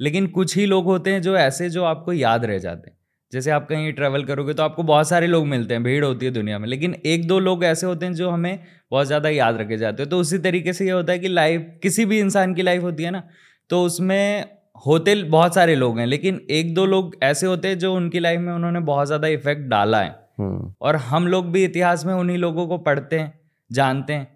लेकिन 0.00 0.26
कुछ 0.28 0.56
ही 0.56 0.66
लोग 0.66 0.84
होते 0.84 1.12
हैं 1.12 1.22
जो 1.22 1.36
ऐसे 1.36 1.68
जो 1.70 1.84
आपको 1.84 2.12
याद 2.12 2.44
रह 2.44 2.58
जाते 2.58 2.90
हैं। 2.90 2.96
जैसे 3.32 3.50
आप 3.50 3.66
कहीं 3.68 3.92
ट्रैवल 3.92 4.24
करोगे 4.24 4.54
तो 4.54 4.62
आपको 4.62 4.82
बहुत 4.82 5.08
सारे 5.08 5.26
लोग 5.26 5.46
मिलते 5.46 5.74
हैं 5.74 5.82
भीड़ 5.82 6.04
होती 6.04 6.26
है 6.26 6.32
दुनिया 6.32 6.58
में। 6.58 6.68
लेकिन 6.68 6.94
एक 7.06 7.26
दो 7.28 7.38
लोग 7.38 7.64
ऐसे 7.64 7.86
होते 7.86 8.06
हैं 8.06 8.12
जो 8.14 8.30
हमें 8.30 8.58
बहुत 8.90 9.06
ज़्यादा 9.06 9.28
याद 9.28 9.56
रखे 9.56 9.76
जाते 9.76 10.02
हैं। 10.02 10.10
तो 10.10 10.18
उसी 10.18 10.38
तरीके 10.38 10.72
से 10.72 10.84
ये 10.84 10.90
होता 10.90 11.12
है 11.12 11.18
कि 11.18 11.28
लाइफ 11.28 11.66
किसी 11.82 12.04
भी 12.04 12.20
इंसान 12.20 12.54
की 12.54 12.62
लाइफ 12.62 12.82
होती 12.82 13.02
है 13.02 13.10
ना 13.10 13.22
तो 13.70 13.82
उसमें 13.84 14.57
होते 14.86 15.14
बहुत 15.24 15.54
सारे 15.54 15.74
लोग 15.74 15.98
हैं 15.98 16.06
लेकिन 16.06 16.40
एक 16.50 16.74
दो 16.74 16.84
लोग 16.86 17.14
ऐसे 17.22 17.46
होते 17.46 17.68
हैं 17.68 17.78
जो 17.78 17.94
उनकी 17.94 18.20
लाइफ 18.20 18.40
में 18.40 18.52
उन्होंने 18.52 18.80
बहुत 18.82 19.06
ज़्यादा 19.06 19.28
इफ़ेक्ट 19.28 19.62
डाला 19.68 20.00
है। 20.00 20.10
हम्म, 20.40 20.72
और 20.80 20.96
हम 20.96 21.26
लोग 21.26 21.50
भी 21.52 21.64
इतिहास 21.64 22.04
में 22.06 22.12
उन्हीं 22.14 22.36
लोगों 22.38 22.66
को 22.68 22.78
पढ़ते 22.78 23.18
हैं 23.18 23.32
जानते 23.70 24.12
हैं। 24.12 24.26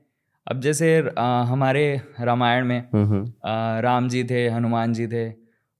अब 0.46 0.60
जैसे 0.60 0.96
अ, 0.98 1.22
हमारे 1.48 2.00
रामायण 2.20 2.64
में 2.64 2.78
हम्म, 2.94 3.04
हम्म, 3.06 3.24
राम 3.80 4.08
जी 4.08 4.24
थे 4.24 4.48
हनुमान 4.48 4.92
जी 4.92 5.06
थे 5.06 5.28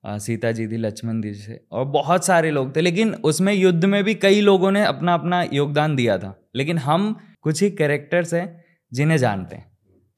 अ, 0.04 0.16
सीता 0.18 0.52
जी 0.52 0.66
थी 0.68 0.76
लक्ष्मण 0.76 1.20
जी 1.22 1.32
थे 1.48 1.58
और 1.72 1.84
बहुत 1.86 2.24
सारे 2.24 2.50
लोग 2.50 2.74
थे 2.76 2.80
लेकिन 2.80 3.14
उसमें 3.24 3.52
युद्ध 3.54 3.84
में 3.84 4.02
भी 4.04 4.14
कई 4.16 4.40
लोगों 4.40 4.70
ने 4.72 4.84
अपना 4.84 5.14
अपना 5.14 5.42
योगदान 5.52 5.96
दिया 5.96 6.18
था। 6.18 6.34
लेकिन 6.56 6.78
हम 6.78 7.14
कुछ 7.42 7.62
ही 7.62 7.70
कैरेक्टर्स 7.72 8.34
हैं 8.34 8.46
जिन्हें 8.92 9.18
जानते 9.18 9.56
हैं। 9.56 9.70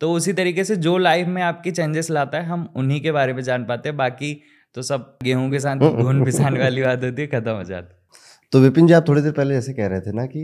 तो 0.04 0.10
उसी 0.12 0.32
तरीके 0.32 0.64
से 0.64 0.74
जो 0.78 0.96
लाइफ 0.98 1.26
में 1.26 1.40
आपकी 1.42 1.70
चेंजेस 1.70 2.10
लाता 2.10 2.38
है 2.38 2.46
हम 2.46 2.68
उन्हीं 2.76 3.00
के 3.00 3.12
बारे 3.12 3.32
में 3.32 3.42
जान 3.42 3.64
पाते 3.64 3.88
हैं। 3.88 3.96
बाकी 3.98 4.32
तो 4.74 4.82
सब 4.82 5.06
गेहूँ 5.22 5.50
के 5.50 5.58
साथ 5.58 5.76
घुन 5.76 6.24
पिसाने 6.24 6.60
वाली 6.60 6.82
बात 6.82 7.04
होती 7.04 7.22
है 7.22 7.28
खत्म 7.28 7.50
हो 7.50 7.62
जाती 7.64 8.18
तो 8.52 8.60
विपिन 8.60 8.86
जी 8.86 8.92
आप 8.92 9.08
थोड़ी 9.08 9.22
देर 9.22 9.32
पहले 9.32 9.54
जैसे 9.54 9.72
कह 9.72 9.86
रहे 9.86 10.00
थे 10.00 10.12
ना 10.12 10.26
कि 10.26 10.42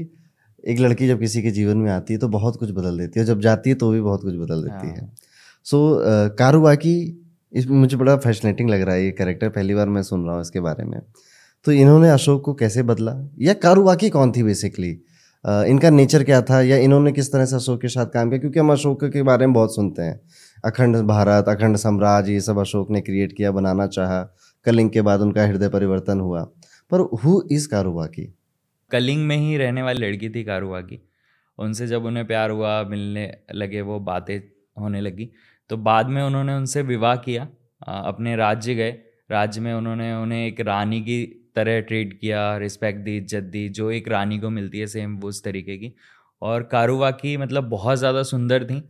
एक 0.65 0.81
लड़की 0.81 1.09
जब 1.09 1.19
किसी 1.21 1.43
के 1.43 1.51
जीवन 1.51 1.77
में 1.79 1.91
आती 1.91 2.15
है 2.15 2.19
तो 2.19 2.29
बहुत 2.29 2.57
कुछ 2.57 2.71
बदल 2.71 2.99
देती 2.99 3.21
है। 3.21 3.27
जब 3.27 3.41
जाती 3.41 3.71
है 3.71 3.77
तो 3.77 3.91
भी 3.91 4.01
बहुत 4.01 4.23
कुछ 4.23 4.35
बदल 4.37 4.63
देती 4.63 4.87
है। 4.89 5.01
हाँ। 5.01 5.13
सो 5.67 5.83
कारुबाकी 6.39 6.97
इसमें 7.53 7.77
मुझे 7.79 7.97
बड़ा 7.97 8.17
फैसिनेटिंग 8.19 8.71
लग 8.71 8.83
रहा 8.83 8.95
है 8.95 9.05
ये 9.05 9.11
कैरेक्टर 9.13 9.49
पहली 9.51 9.75
बार 9.75 9.89
मैं 9.89 10.03
सुन 10.03 10.25
रहा 10.25 10.35
हूँ 10.35 10.43
इसके 10.43 10.61
बारे 10.61 10.85
में। 10.85 11.01
तो 11.67 11.73
इन्होंने 11.75 12.11
अशोक 12.11 12.45
को 12.45 12.55
कैसे 12.55 12.83
बदला? 12.85 13.15
या 13.41 13.55
कारुबाकी 13.61 14.11
कौन 14.11 14.33
थी 14.33 14.43
बेसिकली 14.43 14.97
इनका 15.47 15.91
नेचर 15.91 16.25
क्या 16.25 16.43
था 16.43 16.61
या 16.61 16.77
इन्होंने 16.77 17.13
किस 17.13 17.33
तरह 17.33 17.45
से 17.45 17.57
अशोक 17.57 17.83
के 17.83 17.89
साथ 17.89 18.07
काम 18.07 18.29
किया? 18.29 18.39
क्योंकि 18.39 18.59
हम 18.59 18.73
अशोक 18.73 19.05
के 19.05 19.23
बारे 19.23 19.47
में 19.47 19.53
बहुत 19.53 19.75
सुनते 19.75 20.03
हैं। 20.03 20.21
अखंड 20.65 20.97
भारत, 20.97 21.49
अखंड 21.49 21.77
साम्राज्य, 21.77 22.33
ये 22.33 22.41
सब 22.41 22.59
अशोक 22.59 22.91
ने 22.91 23.01
क्रिएट 23.01 23.33
किया, 23.33 23.51
बनाना 23.51 23.87
चाहा। 23.87 24.37
कलिंग 24.65 24.91
के 24.91 25.03
बाद 25.03 25.21
उनका 25.21 25.47
हृदय 25.47 25.69
परिवर्तन 25.69 26.21
हुआ। 26.21 26.43
पर 26.91 27.01
हु 27.01 27.43
इस 27.43 27.63
इज़ 27.63 27.69
कारुबाकी 27.69 28.35
कलिंग 28.91 29.27
में 29.27 29.37
ही 29.37 29.57
रहने 29.57 29.83
वाली 29.83 30.09
लड़की 30.09 30.31
थी 30.31 30.45
कारुआ 30.45 30.81
की 30.81 31.09
उनसे 31.59 31.87
जब 31.87 32.05
उन्हें 32.05 32.27
प्यार 32.27 32.51
हुआ, 32.51 32.83
मिलने 32.83 33.37
लगे, 33.55 33.81
वो 33.81 34.01
बातें 34.01 34.41
होने 34.83 35.01
लगी। 35.01 35.31
तो 35.69 35.77
बाद 35.77 36.07
में 36.07 36.23
उन्होंने 36.23 36.55
उनसे 36.55 36.83
विवाह 36.83 37.17
किया। 37.17 37.49
अपने 37.89 38.37
राज्य 38.37 38.75
गए। 38.75 38.91
राज्य 39.31 39.61
में 39.61 39.75
उन्होंने 39.75 40.15
उन्हें 40.15 40.47
एक 40.47 40.61
रानी 40.61 41.01
की 41.01 41.40
तरह 41.61 41.81
ट्रीट 41.83 42.19
किया, 42.21 42.57
रिस्पेक्ट 42.59 43.01
दी, 43.01 43.17
इज़्ज़त 43.19 43.45
दी, 43.45 43.69
जो 43.71 43.91
एक 43.93 44.09
रानी 44.11 44.39
को 44.39 44.51
मिलती 44.53 44.81
है 44.81 44.87
सेम 44.89 45.17
वो 45.19 45.29
उस 45.29 45.45
तरीके 45.45 45.77
की। 45.79 45.95
और 46.43 46.63
कारुवा 46.67 47.11
की 47.13 47.37
मतलब 47.39 47.65
बहुत 47.71 47.99
ज़्यादा 47.99 48.23
सुंदर 48.25 48.65
थी 48.65 48.83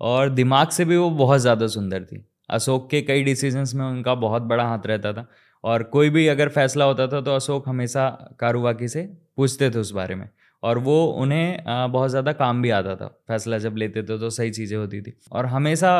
और 0.00 0.28
दिमाग 0.32 0.68
से 0.70 0.84
भी 0.84 0.96
वो 0.96 1.08
बहुत 1.12 1.40
ज़्यादा 1.40 1.66
सुंदर 1.68 2.04
थी। 2.04 2.24
अशोक 2.50 2.88
के 2.90 3.00
कई 3.02 3.22
डिसीजंस 3.24 3.74
में 3.74 3.84
उनका 3.84 4.14
बहुत 4.16 4.42
बड़ा 4.44 4.64
हाथ 4.64 4.86
रहता 4.86 5.12
था 5.12 5.26
और 5.64 5.82
कोई 5.88 6.10
भी 6.10 6.26
अगर 6.28 6.48
फैसला 6.50 6.84
होता 6.84 7.06
था 7.08 7.20
तो 7.20 7.34
अशोक 7.34 7.68
हमेशा 7.68 8.08
कारुवाकी 8.40 8.88
से 8.88 9.02
पूछते 9.36 9.70
थे 9.70 9.78
उस 9.78 9.90
बारे 9.92 10.14
में 10.14 10.28
और 10.62 10.78
वो 10.80 11.04
उन्हें 11.18 11.90
बहुत 11.92 12.10
ज़्यादा 12.10 12.32
काम 12.34 12.62
भी 12.62 12.70
आता 12.72 12.94
था। 12.96 13.06
फैसला 13.28 13.58
जब 13.58 13.76
लेते 13.76 14.02
थे 14.02 14.18
तो 14.18 14.30
सही 14.30 14.50
चीज़ें 14.52 14.76
होती 14.78 15.00
थी। 15.02 15.16
और 15.32 15.46
हमेशा 15.48 15.92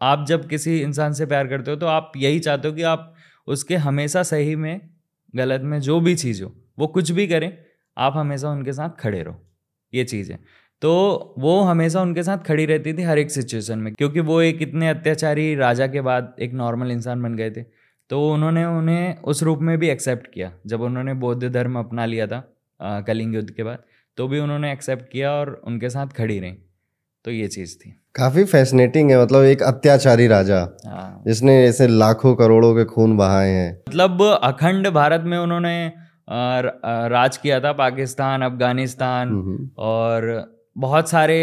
आप 0.00 0.24
जब 0.28 0.48
किसी 0.48 0.78
इंसान 0.80 1.12
से 1.12 1.26
प्यार 1.26 1.46
करते 1.48 1.70
हो 1.70 1.76
तो 1.76 1.86
आप 1.88 2.12
यही 2.16 2.38
चाहते 2.40 2.68
हो 2.68 2.74
कि 2.74 2.82
आप 2.84 3.14
उसके 3.48 3.76
हमेशा 3.78 4.22
सही 4.24 4.56
में 4.56 4.80
गलत 5.36 5.62
में 5.62 5.78
जो 5.80 6.00
भी 6.00 6.14
चीज़ 6.14 6.42
हो, 6.44 6.54
वो 6.78 6.86
कुछ 6.86 7.10
भी 7.10 7.26
करें, 7.26 7.52
आप 7.96 8.16
हमेशा 8.16 8.50
उनके 8.50 8.72
साथ 8.72 9.00
खड़े 9.00 9.22
रहो। 9.22 9.40
ये 9.92 10.04
चीज़ 10.04 10.32
है। 10.32 10.38
तो 10.82 11.34
वो 11.38 11.60
हमेशा 11.60 12.02
उनके 12.02 12.22
साथ 12.22 12.38
खड़ी 12.38 12.66
रहती 12.66 12.92
थी 12.94 13.02
हर 13.02 13.18
एक 13.18 13.30
सिचुएशन 13.30 13.78
में, 13.78 13.92
क्योंकि 13.94 14.20
वो 14.20 14.40
एक 14.42 14.62
इतने 14.62 14.88
अत्याचारी 14.88 15.54
राजा 15.54 15.86
के 15.86 16.00
बाद 16.00 16.34
एक 16.40 16.52
नॉर्मल 16.54 16.90
इंसान 16.90 17.22
बन 17.22 17.34
गए 17.36 17.50
थे। 17.50 17.62
तो 18.10 18.28
उन्होंने 18.32 18.64
उन्हें 18.64 19.16
उस 19.22 19.42
रूप 19.42 19.58
में 19.58 19.76
भी 19.78 19.88
एक्सेप्ट 19.88 20.26
किया, 20.32 20.52
जब 20.66 20.80
उन्होंने 20.80 21.14
बौद्ध 21.16 21.48
धर्म 21.48 21.78
अपना 21.78 22.06
लिया 22.06 22.26
था 22.26 23.02
कलिंग 23.06 23.34
युद्ध 23.34 23.50
के 23.50 23.62
बाद 23.62 23.82
तो 24.18 24.26
भी 24.28 24.38
उन्होंने 24.38 24.72
एक्सेप्ट 24.72 25.10
किया 25.12 25.32
और 25.32 25.50
उनके 25.64 25.88
साथ 25.90 26.06
खड़ी 26.08 26.38
रही। 26.38 26.56
तो 27.24 27.30
ये 27.30 27.48
चीज़ 27.48 27.76
थी 27.76 27.94
काफ़ी 28.14 28.44
फैसिनेटिंग 28.44 29.10
है 29.10 29.22
मतलब 29.22 29.44
एक 29.44 29.62
अत्याचारी 29.62 30.26
राजा 30.26 30.60
हाँ। 30.86 31.22
जिसने 31.26 31.56
ऐसे 31.64 31.86
लाखों 31.88 32.34
करोड़ों 32.34 32.74
के 32.74 32.84
खून 32.84 33.16
बहाए 33.16 33.50
हैं 33.50 33.72
मतलब 33.88 34.22
अखंड 34.22 34.88
भारत 34.90 35.24
में 35.26 35.38
उन्होंने 35.38 35.74
राज 37.08 37.36
किया 37.36 37.60
था 37.60 37.72
पाकिस्तान 37.72 38.42
अफ़गानिस्तान 38.42 39.28
हम्म, 39.28 39.42
हम्म। 39.42 39.70
और 39.78 40.54
बहुत 40.76 41.08
सारे 41.08 41.38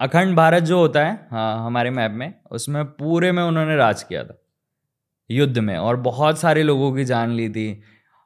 अखंड 0.00 0.36
भारत 0.36 0.62
जो 0.62 0.78
होता 0.78 1.04
है 1.04 1.28
हाँ 1.30 1.66
हमारे 1.66 1.90
मैप 1.90 2.12
में 2.12 2.32
उसमें 2.50 2.84
पूरे 2.84 3.32
में 3.32 3.42
उन्होंने 3.42 3.76
राज 3.76 4.02
किया 4.02 4.24
था 4.24 4.38
युद्ध 5.30 5.58
में 5.58 5.76
और 5.76 5.96
बहुत 6.00 6.38
सारे 6.38 6.62
लोगों 6.62 6.92
की 6.92 7.04
जान 7.04 7.30
ली 7.30 7.48
थी 7.48 7.68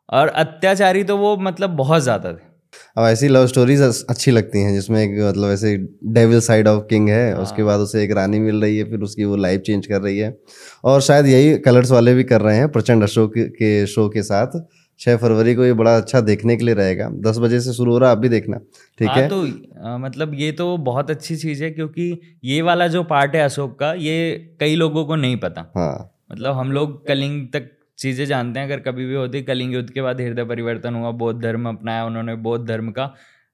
और 0.08 0.28
अत्याचारी 0.28 1.04
तो 1.04 1.16
वो 1.16 1.36
मतलब 1.36 1.70
बहुत 1.76 2.02
ज़्यादा 2.02 2.32
थे 2.32 2.50
अब 2.98 3.04
ऐसी 3.04 3.28
लव 3.28 3.46
स्टोरीज 3.46 3.80
अच्छी 3.82 4.30
लगती 4.30 4.62
हैं 4.62 4.72
जिसमें 4.74 5.02
एक 5.02 5.10
मतलब 5.28 5.50
ऐसे 5.50 5.76
डेविल 6.12 6.40
साइड 6.40 6.68
ऑफ़ 6.68 6.82
किंग 6.82 7.08
है 7.08 7.32
हाँ। 7.34 7.42
उसके 7.42 7.62
बाद 7.62 7.80
उसे 7.80 8.02
एक 8.04 8.12
रानी 8.12 8.38
मिल 8.38 8.60
रही 8.62 8.78
है 8.78 8.84
फिर 8.84 9.00
उसकी 9.00 9.24
वो 9.24 9.36
लाइफ 9.36 9.60
चेंज 9.60 9.86
कर 9.86 10.00
रही 10.00 10.18
है। 10.18 10.36
और 10.84 11.00
शायद 11.00 11.26
यही 11.26 11.56
कलर्स 11.58 11.90
वाले 11.90 12.14
भी 12.14 12.24
कर 12.24 12.40
रहे 12.40 12.56
हैं 12.56 12.68
प्रचंड 12.72 13.02
अशोक 13.02 13.32
के 13.38 13.86
शो 13.86 14.08
के 14.08 14.22
साथ। 14.22 14.60
छः 15.00 15.16
फरवरी 15.16 15.54
को 15.54 15.64
ये 15.64 15.72
बड़ा 15.72 15.96
अच्छा 15.96 16.20
देखने 16.20 16.56
के 16.56 16.64
लिए 16.64 16.74
रहेगा। 16.74 17.08
दस 17.26 17.38
बजे 17.38 17.60
से 17.60 17.72
शुरू 17.72 17.92
हो 17.92 17.98
रहा 17.98 18.10
है 18.10 18.16
आप 18.16 18.22
भी 18.22 18.28
देखना 18.28 18.58
ठीक 18.98 19.08
हाँ, 19.08 19.16
है? 19.16 19.28
तो 19.28 19.42
आ, 19.86 19.96
मतलब 19.98 20.34
ये 20.34 20.50
तो 20.52 20.76
बहुत 20.76 21.10
अच्छी 21.10 21.36
चीज़ 21.36 21.64
है 21.64 21.70
क्योंकि 21.70 22.38
ये 22.44 22.62
वाला 22.62 22.86
जो 22.88 23.02
पार्ट 23.04 23.34
है 23.34 23.42
अशोक 23.42 23.78
का 23.78 23.92
ये 23.94 24.34
कई 24.60 24.74
लोगों 24.74 25.04
को 25.04 25.16
नहीं 25.16 25.36
पता। 25.36 25.72
हाँ। 25.76 26.08
मतलब 26.32 26.54
हम 26.54 26.72
लोग 26.72 27.06
कलिंग 27.06 27.46
तक 27.46 27.70
चीज़ें 28.02 28.24
जानते 28.26 28.60
हैं, 28.60 28.66
अगर 28.66 28.80
कभी 28.82 29.06
भी 29.06 29.14
होती, 29.14 29.42
कलिंग 29.44 29.74
युद्ध 29.74 29.90
के 29.90 30.02
बाद 30.02 30.20
हृदय 30.20 30.44
परिवर्तन 30.46 30.94
हुआ, 30.94 31.10
बौद्ध 31.12 31.40
धर्म 31.42 31.68
अपनाया, 31.68 32.04
उन्होंने 32.06 32.34
बौद्ध 32.44 32.66
धर्म 32.68 32.90
का 32.92 33.04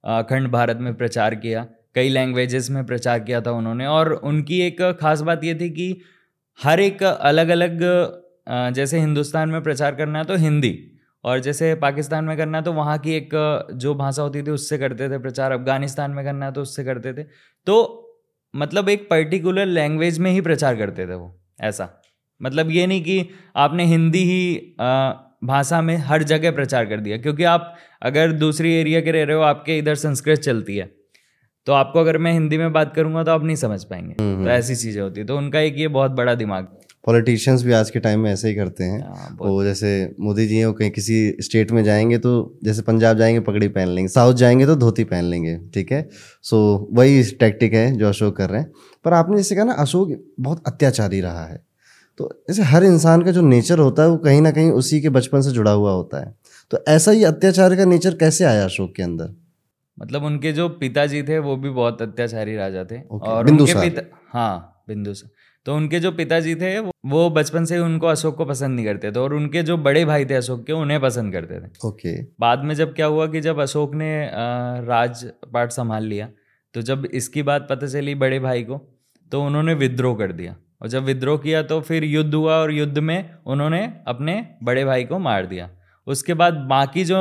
अखंड 0.05 0.49
भारत 0.51 0.79
में 0.79 0.95
प्रचार 0.97 1.35
किया, 1.37 1.67
कई 1.95 2.09
लैंग्वेजेस 2.09 2.71
में 2.71 2.85
प्रचार 2.87 3.21
किया 3.21 3.41
था 3.41 3.51
उन्होंने, 3.53 3.87
और 3.89 4.13
उनकी 4.13 4.61
एक 4.63 4.83
खास 5.01 5.21
बात 5.23 5.45
ये 5.45 5.55
थी 5.55 5.71
कि 5.71 6.01
हर 6.59 6.81
एक 6.81 7.03
अलग 7.03 7.49
अलग 7.51 7.81
जैसे 8.75 8.99
हिंदुस्तान 9.01 9.49
में 9.49 9.63
प्रचार 9.63 9.95
करना 9.95 10.19
है 10.19 10.25
तो 10.25 10.37
हिंदी, 10.39 10.75
और 11.25 11.41
जैसे 11.41 11.75
पाकिस्तान 11.77 12.25
में 12.25 12.37
करना 12.37 12.59
है 12.59 12.65
तो 12.65 12.73
वहाँ 12.73 12.99
की 12.99 13.15
एक, 13.15 13.31
जो 13.75 13.95
भाषा 13.95 14.23
होती 14.23 14.43
थी 14.43 14.51
उससे 14.51 14.79
करते 14.79 15.09
थे 15.11 15.19
प्रचार, 15.21 15.53
अफ़गानिस्तान 15.53 16.11
में 16.11 16.25
करना 16.25 16.47
है 16.47 16.53
तो 16.53 16.63
उससे 16.63 16.85
करते 16.85 17.13
थे 17.15 17.23
तो 17.67 17.77
मतलब 18.55 18.89
एक 18.89 19.09
पर्टिकुलर 19.11 19.67
लैंग्वेज 19.69 20.19
में 20.19 20.31
ही 20.31 20.41
प्रचार 20.41 20.77
करते 20.77 21.07
थे 21.07 21.15
वो, 21.15 21.35
ऐसा। 21.61 21.98
मतलब 22.41 22.71
ये 22.71 22.87
नहीं 22.87 23.03
कि 23.03 23.29
आपने 23.57 23.85
हिंदी 23.85 24.23
ही 24.25 24.75
भाषा 25.45 25.81
में 25.83 25.97
हर 25.97 26.23
जगह 26.23 26.51
प्रचार 26.51 26.85
कर 26.85 27.01
दिया 27.01 27.17
क्योंकि 27.17 27.45
आप 27.45 27.75
अगर 28.03 28.33
दूसरी 28.33 28.75
एरिया 28.75 29.01
के 29.01 29.13
रह 29.13 29.25
रहे 29.25 29.37
हो 29.37 29.43
आपके 29.43 29.79
इधर 29.79 29.95
संस्कृत 29.95 30.39
चलती 30.39 30.77
है। 30.77 30.91
तो 31.67 31.73
आपको 31.73 32.01
अगर 32.01 32.19
मैं 32.19 32.33
हिंदी 32.33 32.59
में 32.59 32.73
बात 32.73 32.95
करूँगा 32.95 33.23
तो 33.25 33.31
आप 33.31 33.45
नहीं 33.45 33.57
समझ 33.57 33.83
पाएँगे। 33.85 34.15
हम्म, 34.21 34.35
तो 34.35 34.41
हम्म। 34.41 34.49
ऐसी 34.49 34.77
चीज़ें 34.77 35.03
होती 35.03 35.21
है। 35.21 35.27
तो 35.27 35.37
उनका 35.37 35.61
एक 35.61 35.79
ये 35.79 35.89
बहुत 35.89 36.11
बड़ा 36.11 36.35
दिमाग 36.35 36.69
पॉलिटिशियंस 37.05 37.63
भी 37.63 37.73
आज 37.73 37.91
के 37.91 37.99
टाइम 37.99 38.21
में 38.21 38.31
ऐसे 38.31 38.49
ही 38.49 38.55
करते 38.55 38.85
हैं। 38.85 39.01
हाँ, 39.01 39.37
वो 39.41 39.63
जैसे 39.65 39.91
मोदी 40.21 40.47
जी 40.47 40.57
हैं 40.57 40.67
वो 40.67 40.73
कहीं 40.73 40.91
किसी 40.91 41.37
स्टेट 41.41 41.71
में 41.71 41.83
जाएँगे 41.85 42.19
तो 42.19 42.59
जैसे 42.65 42.83
पंजाब 42.83 43.19
जाएँगे 43.19 43.41
पगड़ी 43.41 43.69
पहन 43.69 43.89
लेंगे। 43.89 44.09
साउथ 44.09 44.35
जाएँगे 44.35 44.67
तो 44.67 44.77
धोती 44.77 45.05
पहन 45.05 45.25
लेंगे 45.25 45.57
ठीक 45.75 45.93
है? 45.93 46.09
सो 46.43 46.89
वही 46.93 47.23
टैक्टिक 47.41 47.75
है 47.75 47.91
जो 47.93 48.09
अशोक 48.09 48.37
कर 48.37 48.51
रहे 48.51 48.61
हैं। 48.61 48.71
पर 49.05 49.13
आपने 49.13 49.37
जैसे 49.37 49.55
कहा 49.55 49.65
ना 49.65 49.73
अशोक 49.73 50.13
बहुत 50.41 50.63
अत्याचारी 50.67 51.21
रहा 51.21 51.45
है। 51.47 51.68
तो 52.19 52.29
जैसे 52.49 52.63
हर 52.65 52.85
इंसान 52.85 53.23
का 53.23 53.31
जो 53.31 53.41
नेचर 53.43 53.79
होता 53.79 54.03
है 54.03 54.09
वो 54.09 54.17
कहीं 54.19 54.41
ना 54.41 54.51
कहीं 54.51 54.71
उसी 54.73 55.01
के 55.01 55.09
बचपन 55.11 55.41
से 55.41 55.51
जुड़ा 55.51 55.71
हुआ 55.73 55.93
होता 55.93 56.21
है। 56.21 56.35
तो 56.71 56.79
ऐसा 56.89 57.11
ही 57.11 57.25
अत्याचार 57.25 57.77
का 57.77 57.85
नेचर 57.85 58.15
कैसे 58.17 58.45
आया 58.45 58.65
अशोक 58.65 58.95
के 58.97 59.03
अंदर? 59.03 59.35
मतलब 59.99 60.25
उनके 60.25 60.53
जो 60.53 60.69
पिताजी 60.81 61.23
थे 61.23 61.39
वो 61.39 61.57
भी 61.57 61.71
बहुत 61.71 62.03
अत्याचारी 62.03 62.57
राजा 62.57 62.85
थे। 62.85 63.01
और 63.03 63.51
उनके 63.51 63.75
पिता 63.75 64.03
हाँ 64.33 64.85
बिंदुसार 64.89 65.31
तो 65.67 65.75
उनके 65.75 66.01
जो 66.01 66.11
पिताजी 66.13 66.55
थे 66.55 66.79
वो 66.79 67.29
बचपन 67.31 67.65
से 67.65 67.79
उनको 67.79 68.07
अशोक 68.07 68.37
को 68.37 68.45
पसंद 68.45 68.75
नहीं 68.77 68.85
करते 68.87 69.11
थे 69.13 69.19
और 69.21 69.35
उनके 69.35 69.63
जो 69.63 69.77
बड़े 69.79 70.05
भाई 70.05 70.25
थे 70.25 70.35
अशोक 70.35 70.65
के 70.67 70.73
उन्हें 70.73 71.01
पसंद 71.01 71.33
करते 71.33 71.61
थे। 71.61 71.71
ओके। 71.85 72.15
बाद 72.41 72.65
में 72.65 72.75
जब 72.75 72.95
क्या 72.95 73.07
हुआ 73.07 73.27
कि 73.27 73.41
जब 73.41 73.61
अशोक 73.61 73.95
ने 73.95 74.11
राजपाट 74.85 75.71
संभाल 75.71 76.05
लिया 76.05 76.29
तो 76.75 76.83
जब 76.83 77.07
इसकी 77.15 77.43
बात 77.43 77.67
पता 77.71 77.87
चली 77.87 78.15
बड़े 78.15 78.39
भाई 78.41 78.63
को 78.63 78.79
तो 79.33 79.43
उन्होंने 79.43 79.75
विद्रोह 79.75 80.17
कर 80.19 80.33
दिया। 80.33 80.57
और 80.83 80.89
जब 80.89 81.03
विद्रोह 81.03 81.39
किया 81.39 81.63
तो 81.63 81.81
फिर 81.81 82.05
युद्ध 82.05 82.35
हुआ 82.35 82.55
और 82.55 82.73
युद्ध 82.73 82.99
में 82.99 83.31
उन्होंने 83.47 83.93
अपने 84.07 84.47
बड़े 84.63 84.85
भाई 84.85 85.05
को 85.05 85.19
मार 85.19 85.47
दिया। 85.47 85.71
उसके 86.07 86.35
बाद 86.35 86.55
बाकी 86.55 87.05
जो 87.05 87.19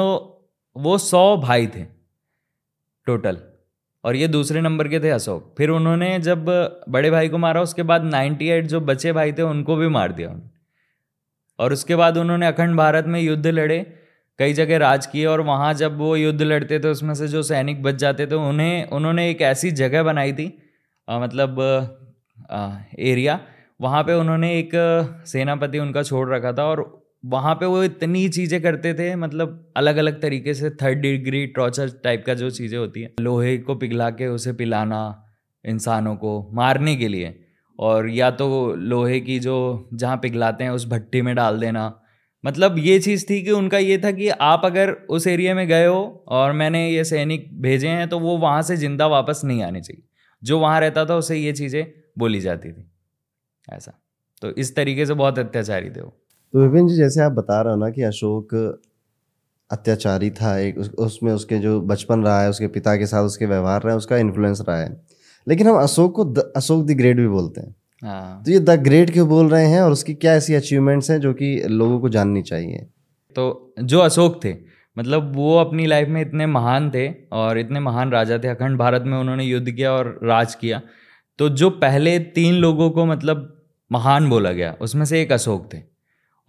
वो 0.75 0.97
सौ 0.97 1.37
भाई 1.37 1.67
थे 1.67 1.83
टोटल 3.05 3.37
और 4.03 4.15
ये 4.15 4.27
दूसरे 4.27 4.61
नंबर 4.61 4.87
के 4.87 4.99
थे 4.99 5.09
अशोक। 5.09 5.55
फिर 5.57 5.69
उन्होंने 5.69 6.19
जब 6.19 6.45
बड़े 6.89 7.11
भाई 7.11 7.29
को 7.29 7.37
मारा 7.37 7.61
उसके 7.61 7.83
बाद 7.83 8.11
98 8.11 8.61
जो 8.61 8.81
बचे 8.81 9.13
भाई 9.13 9.31
थे 9.33 9.41
उनको 9.41 9.75
भी 9.75 9.87
मार 9.87 10.11
दिया 10.11 10.39
और 11.59 11.73
उसके 11.73 11.95
बाद 11.95 12.17
उन्होंने 12.17 12.47
अखंड 12.47 12.75
भारत 12.75 13.05
में 13.05 13.19
युद्ध 13.21 13.47
लड़े 13.47 13.79
कई 14.39 14.53
जगह 14.53 14.77
राज 14.77 15.05
किए 15.05 15.25
और 15.25 15.41
वहाँ 15.41 15.73
जब 15.73 15.97
वो 15.97 16.15
युद्ध 16.15 16.41
लड़ते 16.41 16.79
थे 16.79 16.87
उसमें 16.87 17.13
से 17.15 17.27
जो 17.27 17.43
सैनिक 17.43 17.83
बच 17.83 17.95
जाते 17.95 18.27
थे 18.27 18.35
उन्हें 18.35 18.89
उन्होंने 18.89 19.29
एक 19.31 19.41
ऐसी 19.41 19.71
जगह 19.71 20.03
बनाई 20.03 20.33
थी 20.33 20.63
आ, 21.09 21.19
मतलब 21.19 21.55
एरिया, 22.51 23.39
वहाँ 23.79 24.03
पे 24.03 24.13
उन्होंने 24.13 24.51
एक 24.53 24.71
सेनापति 25.27 25.79
उनका 25.79 26.03
छोड़ 26.03 26.29
रखा 26.29 26.51
था 26.53 26.63
और 26.65 26.85
वहाँ 27.25 27.53
पे 27.55 27.65
वो 27.65 27.83
इतनी 27.83 28.27
चीज़ें 28.29 28.61
करते 28.61 28.93
थे 28.93 29.15
मतलब 29.15 29.73
अलग 29.77 29.97
अलग 29.97 30.21
तरीके 30.21 30.53
से 30.53 30.69
थर्ड 30.71 30.99
डिग्री 30.99 31.45
टॉर्चर 31.47 31.89
टाइप 32.03 32.23
का 32.25 32.33
जो 32.33 32.49
चीज़ें 32.51 32.77
होती 32.77 33.01
हैं, 33.01 33.09
लोहे 33.19 33.57
को 33.57 33.75
पिघला 33.75 34.09
के 34.11 34.27
उसे 34.27 34.53
पिलाना 34.53 35.01
इंसानों 35.65 36.15
को 36.15 36.49
मारने 36.53 36.95
के 36.95 37.07
लिए 37.07 37.33
और 37.79 38.09
या 38.09 38.29
तो 38.31 38.73
लोहे 38.75 39.19
की 39.19 39.39
जो 39.39 39.89
जहाँ 39.93 40.17
पिघलाते 40.17 40.63
हैं 40.63 40.71
उस 40.71 40.87
भट्टी 40.89 41.21
में 41.21 41.35
डाल 41.35 41.59
देना। 41.59 41.93
मतलब 42.43 42.77
ये 42.79 42.99
चीज़ 42.99 43.25
थी 43.29 43.41
कि 43.43 43.51
उनका 43.51 43.77
ये 43.77 43.97
था 43.97 44.11
कि 44.11 44.29
आप 44.29 44.61
अगर 44.65 44.91
उस 45.09 45.27
एरिया 45.27 45.55
में 45.55 45.67
गए 45.67 45.85
हो 45.85 46.25
और 46.27 46.51
मैंने 46.53 46.89
ये 46.89 47.03
सैनिक 47.03 47.49
भेजे 47.61 47.87
हैं 47.89 48.07
तो 48.09 48.19
वो 48.19 48.37
वहाँ 48.37 48.61
से 48.61 48.75
ज़िंदा 48.77 49.07
वापस 49.07 49.41
नहीं 49.45 49.63
आने 49.63 49.81
चाहिए। 49.81 50.03
जो 50.43 50.59
वहाँ 50.59 50.79
रहता 50.81 51.05
था 51.05 51.15
उसे 51.15 51.37
ये 51.37 51.53
चीज़ें 51.53 51.85
बोली 52.17 52.39
जाती 52.39 52.71
थी। 52.71 52.91
ऐसा। 53.73 53.93
तो 54.41 54.51
इस 54.51 54.75
तरीके 54.75 55.05
से 55.05 55.13
बहुत 55.13 55.39
अत्याचारी 55.39 55.89
थे 55.89 56.01
वो। 56.01 56.13
तो 56.53 56.59
विपिन 56.59 56.87
जी 56.87 56.95
जैसे 56.95 57.21
आप 57.21 57.31
बता 57.31 57.61
रहे 57.61 57.73
हो 57.73 57.79
ना 57.79 57.89
कि 57.89 58.01
अशोक 58.01 58.53
अत्याचारी 59.71 60.29
था 60.29 60.57
एक 60.57 60.77
उस, 60.77 60.89
उसमें 60.89 61.33
उसके 61.33 61.57
जो 61.57 61.81
बचपन 61.81 62.23
रहा 62.23 62.41
है 62.41 62.49
उसके 62.49 62.67
पिता 62.67 62.95
के 62.95 63.05
साथ 63.05 63.23
उसके 63.23 63.45
व्यवहार 63.45 63.81
रहा 63.81 63.91
है 63.91 63.97
उसका 63.97 64.17
इन्फ्लुएंस 64.17 64.61
रहा 64.69 64.77
है। 64.77 65.01
लेकिन 65.47 65.67
हम 65.67 65.75
अशोक 65.75 66.15
को 66.15 66.25
द, 66.25 66.53
अशोक 66.55 66.85
द 66.85 66.91
ग्रेट 66.91 67.17
भी 67.17 67.27
बोलते 67.27 67.61
हैं। 67.61 67.75
हाँ। 68.03 68.43
तो 68.43 68.51
ये 68.51 68.59
द 68.59 68.69
ग्रेट 68.69 69.09
क्यों 69.09 69.27
बोल 69.27 69.49
रहे 69.49 69.67
हैं 69.67 69.81
और 69.81 69.91
उसकी 69.91 70.13
क्या 70.13 70.33
ऐसी 70.33 70.53
अचीवमेंट्स 70.53 71.11
हैं 71.11 71.19
जो 71.19 71.33
कि 71.33 71.63
लोगों 71.67 71.99
को 71.99 72.09
जाननी 72.09 72.41
चाहिए? 72.41 72.87
तो 73.35 73.73
जो 73.79 73.99
अशोक 73.99 74.43
थे 74.43 74.55
मतलब 74.97 75.35
वो 75.35 75.57
अपनी 75.57 75.85
लाइफ 75.85 76.07
में 76.07 76.21
इतने 76.21 76.45
महान 76.45 76.91
थे 76.91 77.13
और 77.31 77.57
इतने 77.57 77.79
महान 77.79 78.11
राजा 78.11 78.37
थे। 78.37 78.47
अखंड 78.47 78.77
भारत 78.77 79.03
में 79.05 79.17
उन्होंने 79.17 79.43
युद्ध 79.43 79.71
किया 79.71 79.91
और 79.91 80.19
राज 80.23 80.55
किया। 80.55 80.81
तो 81.39 81.49
जो 81.49 81.69
पहले 81.69 82.17
तीन 82.19 82.53
लोगों 82.53 82.89
को 82.89 83.05
मतलब 83.05 83.53
महान 83.91 84.29
बोला 84.29 84.51
गया, 84.51 84.75
उसमें 84.81 85.05
से 85.05 85.21
एक 85.21 85.31
अशोक 85.31 85.69
थे। 85.73 85.81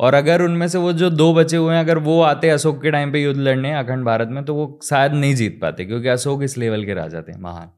और 0.00 0.14
अगर 0.14 0.42
उनमें 0.42 0.66
से 0.68 0.78
वो 0.78 0.92
जो 0.92 1.11
दो 1.11 1.33
बचे 1.35 1.57
हुए 1.57 1.75
हैं, 1.75 1.80
अगर 1.80 1.99
वो 1.99 2.21
आते 2.23 2.50
अशोक 2.50 2.80
के 2.83 2.90
टाइम 2.90 3.12
पे 3.12 3.23
युद्ध 3.23 3.40
लड़ने 3.40 3.73
अखंड 3.75 4.04
भारत 4.04 4.28
में 4.28 4.45
तो 4.45 4.54
वो 4.54 4.78
शायद 4.85 5.12
नहीं 5.12 5.35
जीत 5.35 5.59
पाते, 5.62 5.85
क्योंकि 5.85 6.09
अशोक 6.09 6.42
इस 6.42 6.57
लेवल 6.59 6.85
के 6.85 6.95
राजा 6.95 7.23
थे, 7.23 7.37
महान। 7.38 7.71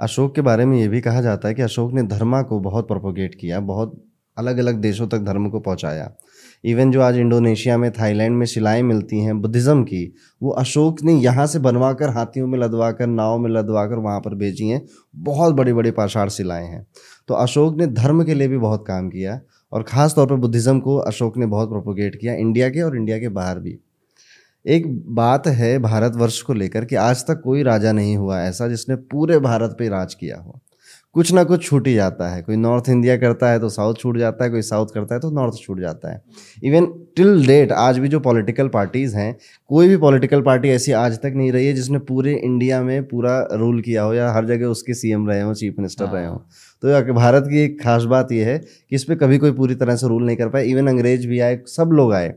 अशोक 0.00 0.34
के 0.34 0.40
बारे 0.40 0.64
में 0.64 0.78
ये 0.78 0.88
भी 0.88 1.00
कहा 1.00 1.20
जाता 1.20 1.48
है 1.48 1.54
कि 1.54 1.62
अशोक 1.62 1.92
ने 1.92 2.02
धर्मा 2.04 2.42
को 2.42 2.58
बहुत 2.60 2.88
प्रोपोगेट 2.88 3.34
किया, 3.34 3.60
बहुत 3.60 4.02
अलग 4.36 4.58
अलग 4.58 4.80
देशों 4.80 5.06
तक 5.08 5.18
धर्म 5.20 5.48
को 5.48 5.60
पहुँचाया। 5.60 6.10
इवन 6.64 6.90
जो 6.92 7.00
आज 7.00 7.16
इंडोनेशिया 7.16 7.76
में, 7.78 7.90
थाईलैंड 7.90 8.36
में 8.36 8.44
शिलाएँ 8.46 8.82
मिलती 8.82 9.20
हैं 9.20 9.40
बुद्धिज़्म 9.40 9.82
की, 9.84 10.12
वो 10.42 10.50
अशोक 10.52 11.02
ने 11.02 11.14
यहाँ 11.14 11.46
से 11.46 11.58
बनवा 11.58 11.92
कर 11.92 12.10
हाथियों 12.10 12.46
में 12.46 12.58
लदवा 12.58 12.90
कर 12.92 13.06
नाव 13.06 13.38
में 13.38 13.50
लदवा 13.50 13.86
कर 13.86 13.98
वहाँ 13.98 14.20
पर 14.20 14.34
भेजी 14.34 14.68
हैं। 14.68 14.80
बहुत 15.14 15.54
बड़ी 15.54 15.72
बड़ी 15.72 15.90
पाषाण 15.92 16.28
शिलाएँ 16.28 16.66
हैं। 16.66 16.86
तो 17.28 17.34
अशोक 17.34 17.76
ने 17.76 17.86
धर्म 17.86 18.24
के 18.24 18.34
लिए 18.34 18.48
भी 18.48 18.58
बहुत 18.58 18.84
काम 18.86 19.08
किया 19.08 19.40
और 19.72 19.82
ख़ास 19.82 20.14
तौर 20.14 20.26
पर 20.26 20.36
बुद्धिज़्म 20.36 20.80
को 20.80 20.96
अशोक 20.98 21.36
ने 21.38 21.46
बहुत 21.46 21.68
प्रोपोगेट 21.68 22.16
किया 22.16 22.34
इंडिया 22.34 22.68
के 22.68 22.82
और 22.82 22.96
इंडिया 22.96 23.18
के 23.18 23.28
बाहर 23.30 23.58
भी। 23.58 23.78
एक 24.64 24.86
बात 25.14 25.46
है 25.46 25.78
भारतवर्ष 25.78 26.40
को 26.42 26.52
लेकर 26.52 26.84
कि 26.84 26.94
आज 26.96 27.22
तक 27.22 27.40
कोई 27.40 27.62
राजा 27.62 27.92
नहीं 27.92 28.16
हुआ 28.16 28.40
ऐसा 28.40 28.68
जिसने 28.68 28.96
पूरे 29.10 29.38
भारत 29.38 29.76
पे 29.78 29.88
राज 29.88 30.14
किया 30.14 30.36
हो। 30.36 30.60
कुछ 31.16 31.32
ना 31.32 31.42
कुछ 31.44 31.62
छूट 31.64 31.86
ही 31.86 31.94
जाता 31.94 32.28
है। 32.28 32.40
कोई 32.42 32.56
नॉर्थ 32.56 32.88
इंडिया 32.88 33.16
करता 33.16 33.50
है 33.50 33.58
तो 33.58 33.68
साउथ 33.68 33.94
छूट 33.94 34.16
जाता 34.18 34.44
है 34.44 34.50
कोई 34.50 34.62
साउथ 34.62 34.86
करता 34.86 35.14
है 35.14 35.20
तो 35.20 35.30
नॉर्थ 35.30 35.54
छूट 35.62 35.80
जाता 35.80 36.12
है। 36.12 36.20
इवन 36.64 36.86
टिल 37.16 37.46
डेट 37.46 37.72
आज 37.72 37.98
भी 37.98 38.08
जो 38.08 38.20
पॉलिटिकल 38.20 38.68
पार्टीज़ 38.68 39.16
हैं 39.16 39.36
कोई 39.70 39.88
भी 39.88 39.96
पॉलिटिकल 39.96 40.42
पार्टी 40.42 40.68
ऐसी 40.68 40.92
आज 40.92 41.18
तक 41.18 41.32
नहीं 41.36 41.52
रही 41.52 41.66
है 41.66 41.72
जिसने 41.72 41.98
पूरे 41.98 42.34
इंडिया 42.34 42.82
में 42.82 43.08
पूरा 43.08 43.38
रूल 43.52 43.80
किया 43.80 44.02
हो 44.02 44.14
या 44.14 44.30
हर 44.32 44.46
जगह 44.46 44.66
उसके 44.66 44.94
सीएम 44.94 45.28
रहे 45.28 45.40
हों 45.40 45.54
चीफ 45.54 45.74
मिनिस्टर 45.78 46.04
हाँ। 46.04 46.14
रहे 46.14 46.26
हों। 46.26 46.36
तो 46.82 47.14
भारत 47.14 47.46
की 47.50 47.60
एक 47.60 47.80
खास 47.82 48.02
बात 48.04 48.32
यह 48.32 48.46
है 48.46 48.58
कि 48.58 48.96
इस 48.96 49.04
पर 49.04 49.14
कभी 49.14 49.38
कोई 49.38 49.52
पूरी 49.52 49.74
तरह 49.74 49.96
से 49.96 50.08
रूल 50.08 50.26
नहीं 50.26 50.36
कर 50.36 50.48
पाए। 50.48 50.64
इवन 50.64 50.88
अंग्रेज़ 50.88 51.26
भी 51.28 51.40
आए 51.40 51.60
सब 51.66 51.90
लोग 51.92 52.12
आए। 52.12 52.34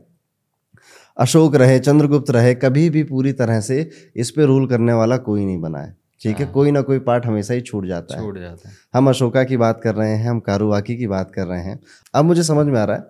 अशोक 1.18 1.56
रहे 1.56 1.78
चंद्रगुप्त 1.78 2.30
रहे 2.30 2.54
कभी 2.54 2.90
भी 2.90 3.02
पूरी 3.04 3.32
तरह 3.32 3.60
से 3.60 3.88
इस 4.16 4.30
पर 4.30 4.42
रूल 4.42 4.66
करने 4.66 4.92
वाला 4.92 5.16
कोई 5.16 5.44
नहीं 5.44 5.60
बना 5.60 5.78
है। 5.78 5.99
ठीक 6.22 6.36
है 6.36 6.44
हाँ। 6.44 6.52
कोई 6.52 6.70
ना 6.70 6.80
कोई 6.80 6.98
पार्ट 6.98 7.26
हमेशा 7.26 7.54
ही 7.54 7.60
छूट 7.60 7.86
जाता 7.86 8.16
है। 8.16 8.22
छूट 8.22 8.38
जाता 8.38 8.68
है। 8.68 8.74
हम 8.94 9.08
अशोका 9.08 9.44
की 9.44 9.56
बात 9.56 9.80
कर 9.80 9.94
रहे 9.94 10.10
हैं 10.10 10.28
हम 10.28 10.40
कारुवाकी 10.40 10.96
की 10.96 11.06
बात 11.06 11.30
कर 11.34 11.46
रहे 11.46 11.60
हैं। 11.60 11.80
अब 12.14 12.24
मुझे 12.24 12.42
समझ 12.42 12.66
में 12.66 12.80
आ 12.80 12.84
रहा 12.84 12.96
है 12.96 13.02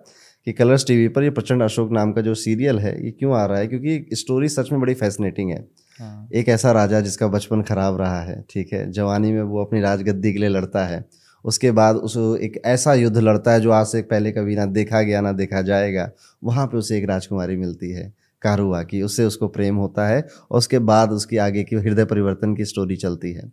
कि 0.45 0.53
कलर्स 0.53 0.85
टीवी 0.87 1.07
पर 1.07 1.23
ये 1.23 1.29
प्रचंड 1.29 1.63
अशोक 1.63 1.91
नाम 1.91 2.11
का 2.11 2.21
जो 2.21 2.35
सीरियल 2.35 2.79
है 2.79 3.05
ये 3.05 3.11
क्यों 3.11 3.35
आ 3.35 3.45
रहा 3.45 3.57
है? 3.59 3.67
क्योंकि 3.67 4.05
स्टोरी 4.13 4.49
सच 4.49 4.71
में 4.71 4.81
बड़ी 4.81 4.93
फैसिनेटिंग 4.93 5.49
है। 5.49 5.67
हाँ। 5.99 6.27
एक 6.33 6.49
ऐसा 6.49 6.71
राजा 6.71 6.99
जिसका 6.99 7.27
बचपन 7.27 7.61
खराब 7.61 8.01
रहा 8.01 8.21
है 8.21 8.45
ठीक 8.49 8.73
है? 8.73 8.91
जवानी 8.91 9.31
में 9.31 9.41
वो 9.41 9.65
अपनी 9.65 9.81
राजगद्दी 9.81 10.33
के 10.33 10.39
लिए 10.39 10.49
लड़ता 10.49 10.85
है। 10.85 11.05
उसके 11.45 11.71
बाद 11.71 11.95
उस 11.95 12.17
एक 12.41 12.61
ऐसा 12.65 12.93
युद्ध 12.93 13.17
लड़ता 13.17 13.51
है 13.51 13.61
जो 13.61 13.71
आज 13.71 13.85
से 13.85 14.01
पहले 14.01 14.31
कभी 14.31 14.55
ना 14.55 14.65
देखा 14.65 15.01
गया 15.01 15.21
ना 15.21 15.31
देखा 15.31 15.61
जाएगा। 15.61 16.11
वहाँ 16.43 16.67
पे 16.67 16.77
उसे 16.77 16.97
एक 16.97 17.05
राजकुमारी 17.05 17.57
मिलती 17.57 17.91
है। 17.91 18.13
कारुआ 18.41 18.81
की 18.83 19.01
उससे 19.01 19.25
उसको 19.25 19.47
प्रेम 19.47 19.75
होता 19.75 20.07
है 20.07 20.21
और 20.51 20.57
उसके 20.57 20.79
बाद 20.79 21.11
उसकी 21.11 21.37
आगे 21.37 21.63
की 21.63 21.75
हृदय 21.75 22.05
परिवर्तन 22.05 22.55
की 22.55 22.65
स्टोरी 22.65 22.95
चलती 22.95 23.31
है। 23.33 23.47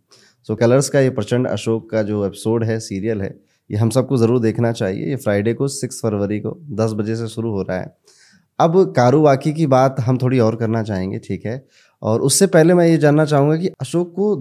सो 0.47 0.53
so, 0.53 0.59
कलर्स 0.59 0.89
का 0.89 0.99
ये 0.99 1.09
प्रचंड 1.09 1.47
अशोक 1.47 1.89
का 1.89 2.03
जो 2.03 2.25
एपिसोड 2.25 2.63
है 2.63 2.79
सीरियल 2.79 3.21
है 3.21 3.35
ये 3.69 3.77
हम 3.77 3.89
सबको 3.89 4.17
ज़रूर 4.17 4.39
देखना 4.39 4.71
चाहिए। 4.71 5.09
ये 5.09 5.15
फ्राइडे 5.15 5.53
को 5.53 5.67
सिक्स 5.67 5.99
फरवरी 6.03 6.39
को 6.39 6.57
दस 6.71 6.93
बजे 6.93 7.15
से 7.15 7.27
शुरू 7.27 7.51
हो 7.51 7.61
रहा 7.61 7.77
है। 7.77 7.95
अब 8.59 8.93
कारुवाकी 8.95 9.53
की 9.53 9.67
बात 9.67 9.99
हम 9.99 10.17
थोड़ी 10.17 10.39
और 10.39 10.55
करना 10.55 10.81
चाहेंगे 10.83 11.19
ठीक 11.19 11.45
है? 11.45 11.63
और 12.01 12.21
उससे 12.21 12.47
पहले 12.47 12.73
मैं 12.73 12.87
ये 12.87 12.97
जानना 12.97 13.25
चाहूँगा 13.25 13.55
कि 13.55 13.67
अशोक 13.81 14.13
को 14.15 14.35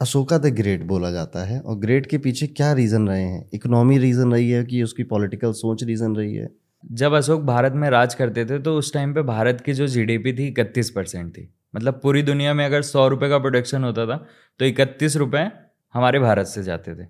अशोका 0.00 0.38
द 0.38 0.46
ग्रेट 0.46 0.84
बोला 0.84 1.10
जाता 1.10 1.44
है 1.44 1.60
और 1.60 1.78
ग्रेट 1.78 2.06
के 2.06 2.18
पीछे 2.18 2.46
क्या 2.46 2.72
रीज़न 2.72 3.08
रहे 3.08 3.22
हैं? 3.22 3.48
इकोनॉमी 3.54 3.98
रीज़न 3.98 4.32
रही 4.32 4.50
है 4.50 4.64
कि 4.64 4.82
उसकी 4.82 5.04
पॉलिटिकल 5.04 5.52
सोच 5.52 5.84
रीज़न 5.84 6.16
रही 6.16 6.34
है? 6.34 6.48
जब 6.84 7.12
अशोक 7.12 7.40
भारत 7.42 7.72
में 7.72 7.88
राज 7.90 8.14
करते 8.14 8.44
थे 8.44 8.58
तो 8.58 8.76
उस 8.78 8.92
टाइम 8.94 9.12
पे 9.14 9.22
भारत 9.22 9.60
की 9.60 9.72
जो 9.72 9.86
जीडीपी 9.86 10.32
थी 10.32 10.46
इकतीस 10.48 10.90
परसेंट 10.90 11.30
थी। 11.30 11.48
मतलब 11.76 12.00
पूरी 12.02 12.22
दुनिया 12.22 12.54
में 12.54 12.64
अगर 12.64 12.82
सौ 12.82 13.06
रुपये 13.08 13.28
का 13.28 13.38
प्रोडक्शन 13.38 13.84
होता 13.84 14.06
था 14.06 14.16
तो 14.60 14.64
इकतीस 14.64 15.16
रुपये 15.16 15.50
हमारे 15.94 16.18
भारत 16.18 16.46
से 16.46 16.62
जाते 16.62 16.94
थे। 16.94 17.06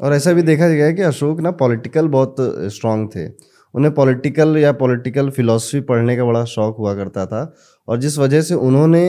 और 0.00 0.14
ऐसा 0.14 0.32
भी 0.32 0.42
देखा 0.42 0.68
गया 0.68 0.90
कि 0.92 1.02
अशोक 1.02 1.40
ना 1.40 1.50
पॉलिटिकल 1.50 2.08
बहुत 2.08 2.36
स्ट्रांग 2.72 3.08
थे। 3.08 3.26
उन्हें 3.74 3.92
पॉलिटिकल 3.94 4.56
या 4.56 4.72
पॉलिटिकल 4.72 5.30
फिलॉसफी 5.30 5.80
पढ़ने 5.80 6.16
का 6.16 6.24
बड़ा 6.24 6.44
शौक 6.44 6.76
हुआ 6.78 6.94
करता 6.94 7.26
था। 7.26 7.42
और 7.88 7.98
जिस 7.98 8.18
वजह 8.18 8.42
से 8.42 8.54
उन्होंने 8.54 9.02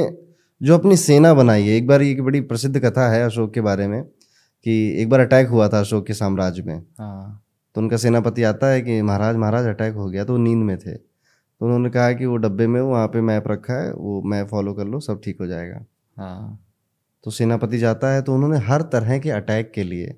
जो 0.61 0.77
अपनी 0.77 0.95
सेना 0.97 1.33
बनाई 1.33 1.67
है 1.67 1.75
एक 1.75 1.87
बार 1.87 2.01
एक 2.01 2.21
बड़ी 2.23 2.41
प्रसिद्ध 2.41 2.79
कथा 2.79 3.09
है 3.11 3.23
अशोक 3.25 3.53
के 3.53 3.61
बारे 3.61 3.87
में 3.87 4.01
कि 4.03 5.01
एक 5.01 5.09
बार 5.09 5.19
अटैक 5.19 5.47
हुआ 5.47 5.67
था 5.67 5.79
अशोक 5.79 6.07
के 6.07 6.13
साम्राज्य 6.13 6.63
में। 6.63 6.77
हाँ। 6.99 7.43
तो 7.75 7.81
उनका 7.81 7.97
सेनापति 7.97 8.43
आता 8.43 8.67
है 8.67 8.81
कि 8.81 9.01
महाराज 9.01 9.35
महाराज 9.35 9.65
अटैक 9.67 9.93
हो 9.95 10.09
गया 10.09 10.23
तो 10.25 10.33
वो 10.33 10.39
नींद 10.39 10.63
में 10.63 10.77
थे। 10.77 10.93
तो 10.93 11.65
उन्होंने 11.65 11.89
कहा 11.89 12.11
कि 12.13 12.25
वो 12.25 12.37
डब्बे 12.37 12.67
में 12.67 12.79
वहाँ 12.81 13.07
पे 13.07 13.21
मैप 13.21 13.47
रखा 13.47 13.73
है 13.75 13.91
वो 13.93 14.21
मैप 14.25 14.47
फॉलो 14.47 14.73
कर 14.73 14.85
लो 14.85 14.99
सब 14.99 15.21
ठीक 15.23 15.37
हो 15.41 15.47
जाएगा। 15.47 15.85
हाँ। 16.17 16.59
तो 17.23 17.31
सेनापति 17.31 17.77
जाता 17.77 18.13
है 18.13 18.21
तो 18.21 18.33
उन्होंने 18.35 18.57
हर 18.65 18.81
तरह 18.91 19.17
के 19.19 19.29
अटैक 19.31 19.71
के 19.75 19.83
लिए 19.83 20.17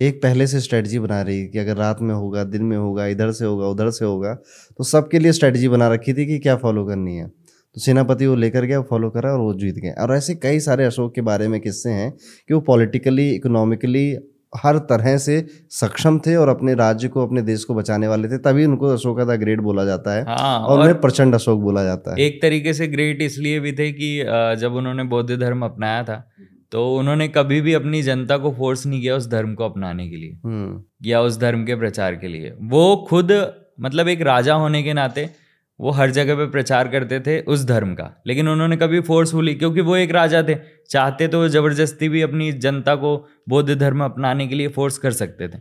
एक 0.00 0.22
पहले 0.22 0.46
से 0.46 0.60
स्ट्रेटजी 0.60 0.98
बना 0.98 1.20
रही 1.22 1.46
कि 1.46 1.58
अगर 1.58 1.76
रात 1.76 2.00
में 2.00 2.14
होगा 2.14 2.44
दिन 2.44 2.62
में 2.62 2.76
होगा 2.76 3.06
इधर 3.06 3.32
से 3.32 3.44
होगा 3.44 3.66
उधर 3.66 3.90
से 3.90 4.04
होगा 4.04 4.34
तो 4.78 4.84
सबके 4.84 5.18
लिए 5.18 5.32
स्ट्रेटजी 5.32 5.68
बना 5.68 5.88
रखी 5.88 6.12
थी 6.14 6.26
कि 6.26 6.38
क्या 6.38 6.56
फॉलो 6.56 6.84
करनी 6.86 7.16
है। 7.16 7.26
तो 7.26 7.80
सेनापति 7.80 8.26
वो 8.26 8.34
लेकर 8.34 8.64
गया 8.64 8.80
फॉलो 8.82 9.10
करा 9.10 9.32
और 9.32 9.40
वो 9.40 9.52
जीत 9.54 9.74
गए। 9.74 9.90
और 9.92 10.14
ऐसे 10.14 10.34
कई 10.34 10.60
सारे 10.60 10.84
अशोक 10.84 11.14
के 11.14 11.20
बारे 11.20 11.48
में 11.48 11.60
किस्से 11.60 11.90
हैं 11.90 12.10
कि 12.48 12.54
वो 12.54 12.60
पॉलिटिकली 12.60 13.28
इकोनॉमिकली 13.30 14.12
हर 14.52 14.78
तरह 14.86 15.16
से 15.18 15.44
सक्षम 15.72 16.18
थे 16.18 16.34
और 16.36 16.48
अपने 16.48 16.74
राज्य 16.74 17.08
को 17.08 17.26
अपने 17.26 17.42
देश 17.42 17.64
को 17.64 17.74
बचाने 17.74 18.08
वाले 18.08 18.28
थे 18.28 18.38
तभी 18.40 18.64
उनको 18.64 18.86
अशोका 18.88 19.24
द 19.24 19.38
ग्रेट 19.40 19.60
बोला 19.60 19.84
जाता 19.84 20.14
है 20.14 20.24
हाँ, 20.24 20.58
और, 20.58 20.68
और 20.68 20.78
उन्हें 20.78 21.00
प्रचंड 21.00 21.34
अशोक 21.34 21.60
बोला 21.60 21.84
जाता 21.84 22.12
है 22.12 22.20
एक 22.20 22.40
तरीके 22.42 22.74
से 22.74 22.86
ग्रेट 22.88 23.22
इसलिए 23.22 23.60
भी 23.60 23.72
थे 23.72 23.90
कि 23.92 24.16
जब 24.60 24.74
उन्होंने 24.74 25.04
बौद्ध 25.06 25.30
धर्म 25.34 25.64
अपनाया 25.64 26.02
था 26.04 26.24
तो 26.72 26.88
उन्होंने 26.96 27.26
कभी 27.28 27.60
भी 27.60 27.72
अपनी 27.74 28.02
जनता 28.02 28.36
को 28.38 28.50
फोर्स 28.52 28.86
नहीं 28.86 29.00
किया 29.00 29.14
उस 29.16 29.26
धर्म 29.28 29.54
को 29.54 29.64
अपनाने 29.64 30.08
के 30.08 30.16
लिए 30.16 30.38
हम्म। 30.44 30.82
या 31.04 31.20
उस 31.20 31.38
धर्म 31.38 31.64
के 31.64 31.76
प्रचार 31.76 32.16
के 32.16 32.28
लिए 32.28 32.52
वो 32.70 32.84
खुद 33.08 33.32
मतलब 33.80 34.08
एक 34.08 34.22
राजा 34.22 34.54
होने 34.54 34.82
के 34.82 34.92
नाते 34.92 35.28
वो 35.80 35.90
हर 35.90 36.10
जगह 36.10 36.34
पे 36.36 36.46
प्रचार 36.48 36.88
करते 36.88 37.18
थे 37.20 37.38
उस 37.42 37.64
धर्म 37.66 37.94
का। 37.94 38.10
लेकिन 38.26 38.48
उन्होंने 38.48 38.76
कभी 38.76 39.00
फोर्सफुली 39.02 39.54
क्योंकि 39.54 39.80
वो 39.80 39.96
एक 39.96 40.10
राजा 40.12 40.42
थे। 40.42 40.56
चाहते 40.90 41.28
तो 41.28 41.46
ज़बरदस्ती 41.48 42.08
भी 42.08 42.22
अपनी 42.22 42.50
जनता 42.54 42.94
को 42.96 43.16
बौद्ध 43.48 43.74
धर्म 43.74 44.04
अपनाने 44.04 44.46
के 44.46 44.54
लिए 44.54 44.68
फोर्स 44.70 44.98
कर 44.98 45.12
सकते 45.14 45.48
थे। 45.48 45.58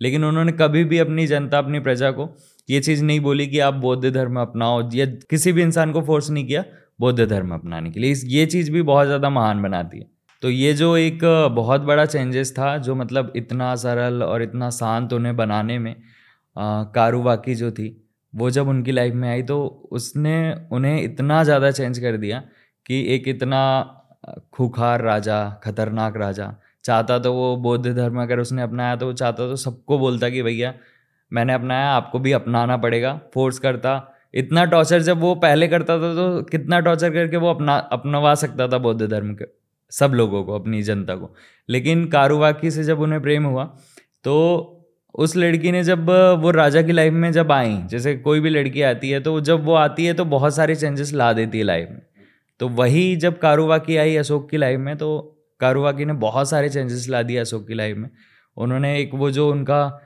लेकिन 0.00 0.24
उन्होंने 0.24 0.52
कभी 0.52 0.84
भी 0.84 0.98
अपनी 0.98 1.26
जनता, 1.26 1.58
अपनी 1.58 1.80
प्रजा 1.80 2.10
को 2.10 2.28
ये 2.68 2.80
चीज़ 2.80 3.04
नहीं 3.04 3.20
बोली 3.20 3.46
कि 3.46 3.58
आप 3.60 3.74
बौद्ध 3.76 4.10
धर्म 4.10 4.40
अपनाओ, 4.40 4.88
या 4.94 5.06
किसी 5.30 5.52
भी 5.52 5.62
इंसान 5.62 5.92
को 5.92 6.02
फोर्स 6.02 6.30
नहीं 6.30 6.46
किया 6.46 6.64
बौद्ध 7.00 7.24
धर्म 7.24 7.54
अपनाने 7.54 7.90
के 7.90 8.00
लिए। 8.00 8.10
इस, 8.10 8.24
ये 8.26 8.46
चीज़ 8.46 8.70
भी 8.72 8.82
बहुत 8.82 9.06
ज़्यादा 9.06 9.30
महान 9.30 9.62
बनाती 9.62 9.98
है। 9.98 10.06
तो 10.42 10.50
ये 10.50 10.72
जो 10.74 10.96
एक 10.96 11.20
बहुत 11.52 11.80
बड़ा 11.82 12.04
चेंजेस 12.06 12.52
था, 12.52 12.76
जो 12.78 12.94
मतलब 12.94 13.32
इतना 13.36 13.74
सरल 13.76 14.22
और 14.22 14.42
इतना 14.42 14.70
शांत 14.72 15.12
उन्हें 15.12 15.36
बनाने 15.36 15.78
में 15.78 15.94
कारुवाकी 16.94 17.54
जो 17.54 17.70
थी 17.72 17.88
वो 18.34 18.50
जब 18.50 18.68
उनकी 18.68 18.92
लाइफ 18.92 19.14
में 19.14 19.28
आई 19.28 19.42
तो 19.42 19.58
उसने 19.92 20.36
उन्हें 20.72 21.02
इतना 21.02 21.42
ज़्यादा 21.44 21.70
चेंज 21.70 21.98
कर 21.98 22.16
दिया 22.16 22.42
कि 22.86 23.04
एक 23.14 23.28
इतना 23.28 23.60
खुखार 24.52 25.02
राजा, 25.02 25.38
खतरनाक 25.64 26.16
राजा, 26.16 26.54
चाहता 26.84 27.18
तो 27.18 27.32
वो 27.32 27.56
बौद्ध 27.58 27.86
धर्म 27.86 28.20
अगर 28.22 28.38
उसने 28.38 28.62
अपनाया 28.62 28.96
तो 28.96 29.06
वो 29.06 29.12
चाहता 29.14 29.46
तो 29.48 29.56
सबको 29.58 29.98
बोलता 29.98 30.28
कि 30.28 30.42
भैया, 30.42 30.74
मैंने 31.32 31.52
अपनाया, 31.54 31.90
आपको 31.90 32.18
भी 32.18 32.32
अपनाना 32.32 32.76
पड़ेगा 32.76 33.20
फोर्स 33.34 33.58
करता। 33.58 34.00
इतना 34.34 34.64
टॉर्चर 34.66 35.02
जब 35.02 35.20
वो 35.20 35.34
पहले 35.36 35.68
करता 35.68 35.98
था 35.98 36.14
तो 36.14 36.42
कितना 36.44 36.80
टॉर्चर 36.80 37.10
करके 37.12 37.36
वो 37.36 37.50
अपना, 37.50 37.76
अपनवा 37.76 38.34
सकता 38.36 38.68
था 38.68 38.78
बौद्ध 38.78 39.02
धर्म 39.02 39.34
के, 39.34 39.44
सब 39.92 40.12
लोगों 40.14 40.44
को, 40.44 40.54
अपनी 40.54 40.82
जनता 40.82 41.14
को। 41.16 41.34
लेकिन 41.68 42.06
कारुवाकी 42.08 42.70
से 42.70 42.84
जब 42.84 43.00
उन्हें 43.00 43.20
प्रेम 43.22 43.44
हुआ 43.44 43.64
तो 44.24 44.73
उस 45.14 45.36
लड़की 45.36 45.72
ने 45.72 45.82
जब 45.84 46.10
वो 46.40 46.50
राजा 46.50 46.82
की 46.82 46.92
लाइफ 46.92 47.12
में 47.12 47.30
जब 47.32 47.52
आई, 47.52 47.76
जैसे 47.88 48.14
कोई 48.16 48.40
भी 48.40 48.50
लड़की 48.50 48.82
आती 48.82 49.10
है 49.10 49.20
तो 49.20 49.40
जब 49.40 49.64
वो 49.64 49.74
आती 49.76 50.04
है 50.04 50.14
तो 50.14 50.24
बहुत 50.26 50.54
सारे 50.54 50.74
चेंजेस 50.76 51.12
ला 51.12 51.32
देती 51.32 51.58
है 51.58 51.64
लाइफ 51.64 51.88
में। 51.90 52.00
तो 52.60 52.68
वही 52.70 53.14
जब 53.16 53.38
कारुवाकी 53.38 53.96
आई 53.96 54.16
अशोक 54.16 54.48
की 54.50 54.56
लाइफ 54.56 54.80
में 54.80 54.96
तो 54.96 55.10
कारुवाकी 55.60 56.04
ने 56.04 56.12
बहुत 56.20 56.50
सारे 56.50 56.68
चेंजेस 56.68 57.08
ला 57.08 57.22
दिए 57.22 57.38
अशोक 57.38 57.66
की 57.68 57.74
लाइफ 57.74 57.96
में। 57.96 58.08
उन्होंने 58.56 58.98
एक 58.98 59.14
वो 59.14 59.30
जो 59.30 59.50
उनका 59.50 60.00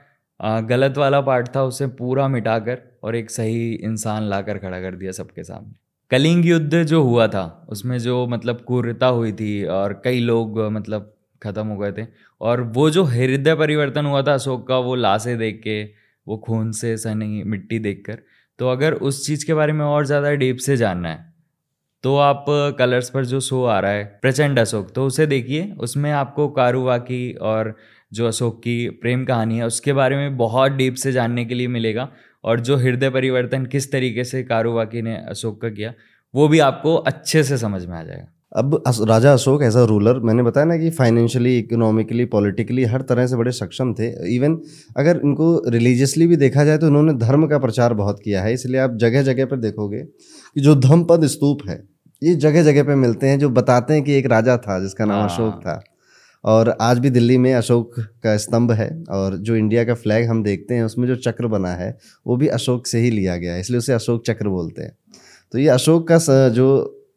गलत 0.69 0.97
वाला 0.97 1.19
पार्ट 1.21 1.47
था, 1.55 1.63
उसे 1.63 1.87
पूरा 1.89 2.27
मिटाकर 2.27 2.81
और 3.03 3.15
एक 3.15 3.31
सही 3.31 3.73
इंसान 3.73 4.23
लाकर 4.23 4.57
खड़ा 4.57 4.81
कर 4.81 4.95
दिया 4.95 5.11
सबके 5.11 5.43
सामने। 5.43 5.73
कलिंग 6.11 6.45
युद्ध 6.45 6.83
जो 6.83 7.01
हुआ 7.03 7.27
था, 7.27 7.65
उसमें 7.69 7.97
जो 7.99 8.25
मतलब 8.27 8.63
क्रूरता 8.67 9.07
हुई 9.07 9.31
थी 9.33 9.63
और 9.65 10.01
कई 10.03 10.19
लोग 10.21 10.59
मतलब 10.71 11.13
ख़त्म 11.41 11.67
हो 11.67 11.77
गए 11.77 11.91
थे 11.91 12.05
और 12.41 12.61
वो 12.75 12.89
जो 12.89 13.03
हृदय 13.05 13.55
परिवर्तन 13.55 14.05
हुआ 14.05 14.21
था 14.21 14.33
अशोक 14.33 14.67
का, 14.67 14.77
वो 14.77 14.95
लाशें 14.95 15.37
देख 15.37 15.61
के 15.63 15.83
वो 16.27 16.37
खून 16.37 16.71
से 16.73 16.95
सनी 16.97 17.43
मिट्टी 17.45 17.79
देखकर। 17.79 18.19
तो 18.59 18.67
अगर 18.67 18.93
उस 18.93 19.25
चीज़ 19.25 19.45
के 19.45 19.53
बारे 19.53 19.73
में 19.73 19.85
और 19.85 20.05
ज़्यादा 20.05 20.31
डीप 20.35 20.57
से 20.59 20.77
जानना 20.77 21.09
है 21.09 21.27
तो 22.03 22.15
आप 22.17 22.45
कलर्स 22.79 23.09
पर 23.09 23.25
जो 23.25 23.39
शो 23.39 23.63
आ 23.65 23.79
रहा 23.79 23.91
है, 23.91 24.03
प्रचंड 24.21 24.59
अशोक 24.59 24.91
तो 24.95 25.05
उसे 25.05 25.25
देखिए। 25.27 25.63
उसमें 25.79 26.11
आपको 26.11 26.47
कारुवा 26.49 26.97
की 26.99 27.31
और 27.33 27.75
जो 28.13 28.27
अशोक 28.27 28.59
की 28.59 28.89
प्रेम 29.01 29.25
कहानी 29.25 29.57
है, 29.57 29.65
उसके 29.65 29.93
बारे 29.93 30.15
में 30.15 30.37
बहुत 30.37 30.71
डीप 30.71 30.95
से 30.95 31.11
जानने 31.11 31.45
के 31.45 31.55
लिए 31.55 31.67
मिलेगा। 31.67 32.09
और 32.43 32.59
जो 32.59 32.77
हृदय 32.77 33.09
परिवर्तन 33.09 33.65
किस 33.65 33.91
तरीके 33.91 34.23
से 34.23 34.43
कारुवाकी 34.43 35.01
ने 35.01 35.17
अशोक 35.19 35.61
का 35.61 35.69
किया, 35.69 35.93
वो 36.33 36.47
भी 36.47 36.59
आपको 36.61 36.95
अच्छे 36.95 37.43
से 37.43 37.57
समझ 37.57 37.85
में 37.85 37.97
आ 37.97 38.03
जाएगा। 38.03 38.27
अब 38.51 38.81
राजा 39.07 39.31
अशोक 39.33 39.63
एज 39.63 39.75
अ 39.77 39.83
रूलर 39.85 40.19
मैंने 40.19 40.43
बताया 40.43 40.65
ना 40.65 40.77
कि 40.77 40.89
फाइनेंशियली 40.89 41.57
इकोनॉमिकली 41.57 42.25
पॉलिटिकली 42.27 42.83
हर 42.85 43.01
तरह 43.01 43.27
से 43.27 43.35
बड़े 43.35 43.51
सक्षम 43.51 43.93
थे। 43.93 44.07
इवन 44.35 44.57
अगर 44.97 45.19
इनको 45.23 45.51
रिलीजियसली 45.67 46.27
भी 46.27 46.35
देखा 46.37 46.63
जाए 46.63 46.77
तो 46.77 46.87
उन्होंने 46.87 47.13
धर्म 47.15 47.47
का 47.47 47.57
प्रचार 47.57 47.93
बहुत 47.93 48.21
किया 48.23 48.41
है 48.43 48.53
इसलिए 48.53 48.79
आप 48.81 48.95
जगह 48.95 49.23
जगह 49.23 49.45
पर 49.45 49.59
देखोगे 49.59 49.99
कि 49.99 50.61
जो 50.61 50.75
धमपद 50.77 51.25
स्तूप 51.27 51.69
है 51.69 51.81
ये 52.21 52.35
जगह 52.37 52.63
जगह 52.63 52.83
पर 52.83 52.95
मिलते 52.95 53.27
हैं 53.27 53.39
जो 53.39 53.49
बताते 53.51 53.93
हैं 53.93 54.03
कि 54.03 54.13
एक 54.13 54.25
राजा 54.27 54.57
था 54.57 54.79
जिसका 54.79 55.05
नाम 55.05 55.23
अशोक 55.25 55.53
हाँ। 55.55 55.61
था। 55.61 55.81
और 56.43 56.75
आज 56.81 56.99
भी 56.99 57.09
दिल्ली 57.09 57.37
में 57.37 57.53
अशोक 57.53 57.99
का 58.23 58.35
स्तंभ 58.37 58.71
है 58.71 58.89
और 59.11 59.35
जो 59.37 59.55
इंडिया 59.55 59.83
का 59.83 59.93
फ्लैग 59.95 60.27
हम 60.29 60.43
देखते 60.43 60.75
हैं 60.75 60.83
उसमें 60.83 61.07
जो 61.07 61.15
चक्र 61.17 61.47
बना 61.47 61.73
है 61.75 61.97
वो 62.25 62.37
भी 62.37 62.47
अशोक 62.49 62.87
से 62.87 62.99
ही 62.99 63.09
लिया 63.11 63.35
गया 63.37 63.53
है 63.53 63.59
इसलिए 63.59 63.77
उसे 63.77 63.93
अशोक 63.93 64.25
चक्र 64.25 64.49
बोलते 64.49 64.81
हैं। 64.81 64.91
तो 65.53 65.59
ये 65.59 65.67
अशोक 65.69 66.07
का 66.07 66.17
जो 66.49 66.67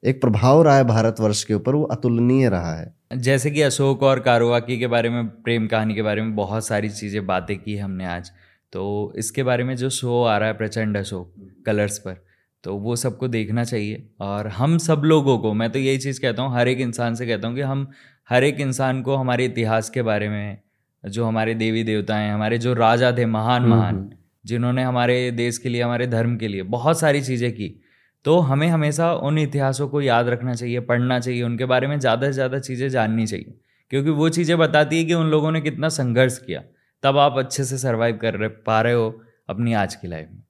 एक 0.03 0.21
प्रभाव 0.21 0.63
रहा 0.63 0.77
है 0.77 0.85
भारतवर्ष 0.85 1.43
के 1.45 1.55
ऊपर 1.55 1.75
वो 1.75 1.83
अतुलनीय 1.85 2.49
रहा 2.49 2.75
है। 2.77 2.95
जैसे 3.17 3.51
कि 3.51 3.63
अशोक 3.63 4.03
और 4.03 4.21
कारोवाकी 4.21 4.79
के 4.79 4.87
बारे 4.87 5.09
में 5.09 5.27
प्रेम 5.43 5.67
कहानी 5.67 5.95
के 5.95 6.03
बारे 6.03 6.23
में 6.23 6.35
बहुत 6.37 6.67
सारी 6.67 6.89
चीज़ें 6.89 7.27
बातें 7.27 7.57
की 7.59 7.77
हमने 7.77 8.07
आज। 8.07 8.31
तो 8.73 9.13
इसके 9.19 9.43
बारे 9.43 9.65
में 9.65 9.75
जो 9.77 9.91
शो 9.91 10.23
आ 10.25 10.37
रहा 10.39 10.49
है 10.49 10.55
प्रचंड 10.55 10.97
अशोक 10.97 11.35
कलर्स 11.67 11.99
पर 11.99 12.17
तो 12.65 12.75
वो 12.77 12.97
सबको 12.97 13.29
देखना 13.29 13.65
चाहिए। 13.65 14.09
और 14.21 14.49
हम 14.49 14.77
सब 14.79 15.03
लोगों 15.05 15.39
को 15.39 15.53
मैं 15.53 15.71
तो 15.71 15.79
यही 15.79 15.99
चीज़ 15.99 16.21
कहता 16.21 16.43
हूँ 16.43 16.55
हर 16.55 16.69
एक 16.69 16.81
इंसान 16.81 17.15
से 17.15 17.27
कहता 17.27 17.49
हूँ 17.49 17.57
कि 17.57 17.63
हम 17.63 17.91
हर 18.29 18.45
एक 18.45 18.61
इंसान 18.61 19.03
को 19.03 19.17
हमारे 19.17 19.45
इतिहास 19.45 19.91
के 19.91 20.03
बारे 20.03 20.29
में 20.29 20.59
जो 21.05 21.25
हमारे 21.25 21.55
देवी 21.55 21.83
देवता 21.85 22.17
हैं 22.17 22.33
हमारे 22.35 22.59
जो 22.59 22.75
राजा 22.75 23.13
थे 23.13 23.27
महान 23.27 23.63
हम्म, 23.63 23.75
महान 23.75 23.95
हम्म। 23.95 24.11
जिन्होंने 24.45 24.83
हमारे 24.83 25.31
देश 25.31 25.59
के 25.59 25.69
लिए 25.69 25.83
हमारे 25.83 26.07
धर्म 26.07 26.37
के 26.37 26.49
लिए 26.49 26.63
बहुत 26.63 27.01
सारी 27.01 27.21
चीज़ें 27.23 27.51
की। 27.53 27.82
तो 28.25 28.39
हमें 28.41 28.67
हमेशा 28.69 29.13
उन 29.15 29.39
इतिहासों 29.39 29.89
को 29.89 30.01
याद 30.03 30.29
रखना 30.29 30.55
चाहिए 30.55 30.81
पढ़ना 30.83 31.19
चाहिए 31.21 31.43
उनके 31.43 31.65
बारे 31.67 31.87
में 31.87 31.99
ज़्यादा 31.99 32.27
से 32.27 32.33
ज़्यादा 32.33 32.59
चीज़ें 32.61 32.89
जाननी 32.89 33.27
चाहिए। 33.27 33.55
क्योंकि 33.93 34.11
वो 34.13 34.29
चीज़ें 34.29 34.57
बताती 34.59 34.99
है 34.99 35.05
कि 35.05 35.15
उन 35.15 35.27
लोगों 35.27 35.51
ने 35.53 35.61
कितना 35.61 35.89
संघर्ष 35.91 36.39
किया 36.39 36.63
तब 37.03 37.19
आप 37.19 37.39
अच्छे 37.39 37.65
से 37.65 37.79
सर्वाइव 37.79 38.19
कर 38.23 38.35
रहे 38.35 38.49
पा 38.67 38.81
रहे 38.81 38.93
हो 38.93 39.09
अपनी 39.51 39.73
आज 39.75 39.95
की 39.95 40.09
लाइफ 40.09 40.29
में। 40.33 40.43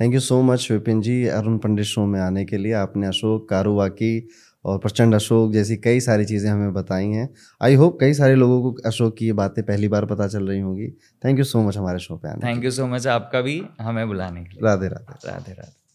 Thank 0.00 0.14
you 0.14 0.20
so 0.20 0.40
much 0.42 0.68
Vipin 0.70 1.00
ji 1.00 1.24
Arun 1.28 1.58
Pandit 1.58 1.86
show 1.86 2.04
में 2.06 2.20
आने 2.20 2.44
के 2.44 2.58
लिए। 2.58 2.72
आपने 2.74 3.06
अशोक 3.06 3.48
कारुवाकी 3.50 4.28
और 4.64 4.78
प्रचंड 4.78 5.14
अशोक 5.14 5.52
जैसी 5.52 5.76
कई 5.78 6.00
सारी 6.00 6.24
चीज़ें 6.24 6.50
हमें 6.50 6.72
बताई 6.72 7.06
हैं। 7.08 7.28
आई 7.60 7.74
होप 7.74 7.98
कई 8.00 8.14
सारे 8.14 8.34
लोगों 8.34 8.60
को 8.62 8.82
अशोक 8.88 9.16
की 9.18 9.26
ये 9.26 9.32
बातें 9.34 9.64
पहली 9.64 9.88
बार 9.88 10.04
पता 10.06 10.28
चल 10.28 10.48
रही 10.48 10.60
होंगी। 10.60 10.88
थैंक 11.24 11.38
यू 11.38 11.44
सो 11.44 11.62
मच 11.62 11.76
हमारे 11.76 11.98
शो 11.98 12.16
पे 12.16 12.28
आने 12.28 12.46
थैंक 12.46 12.64
यू 12.64 12.70
सो 12.72 12.86
मच 12.86 13.06
आपका 13.08 13.40
भी 13.40 13.62
हमें 13.80 14.06
बुलाने 14.08 14.44
के 14.44 14.48
लिए। 14.48 14.68
राधे 14.68 14.88
राधे। 14.88 15.28
राधे 15.28 15.52
राधे। 15.52 15.85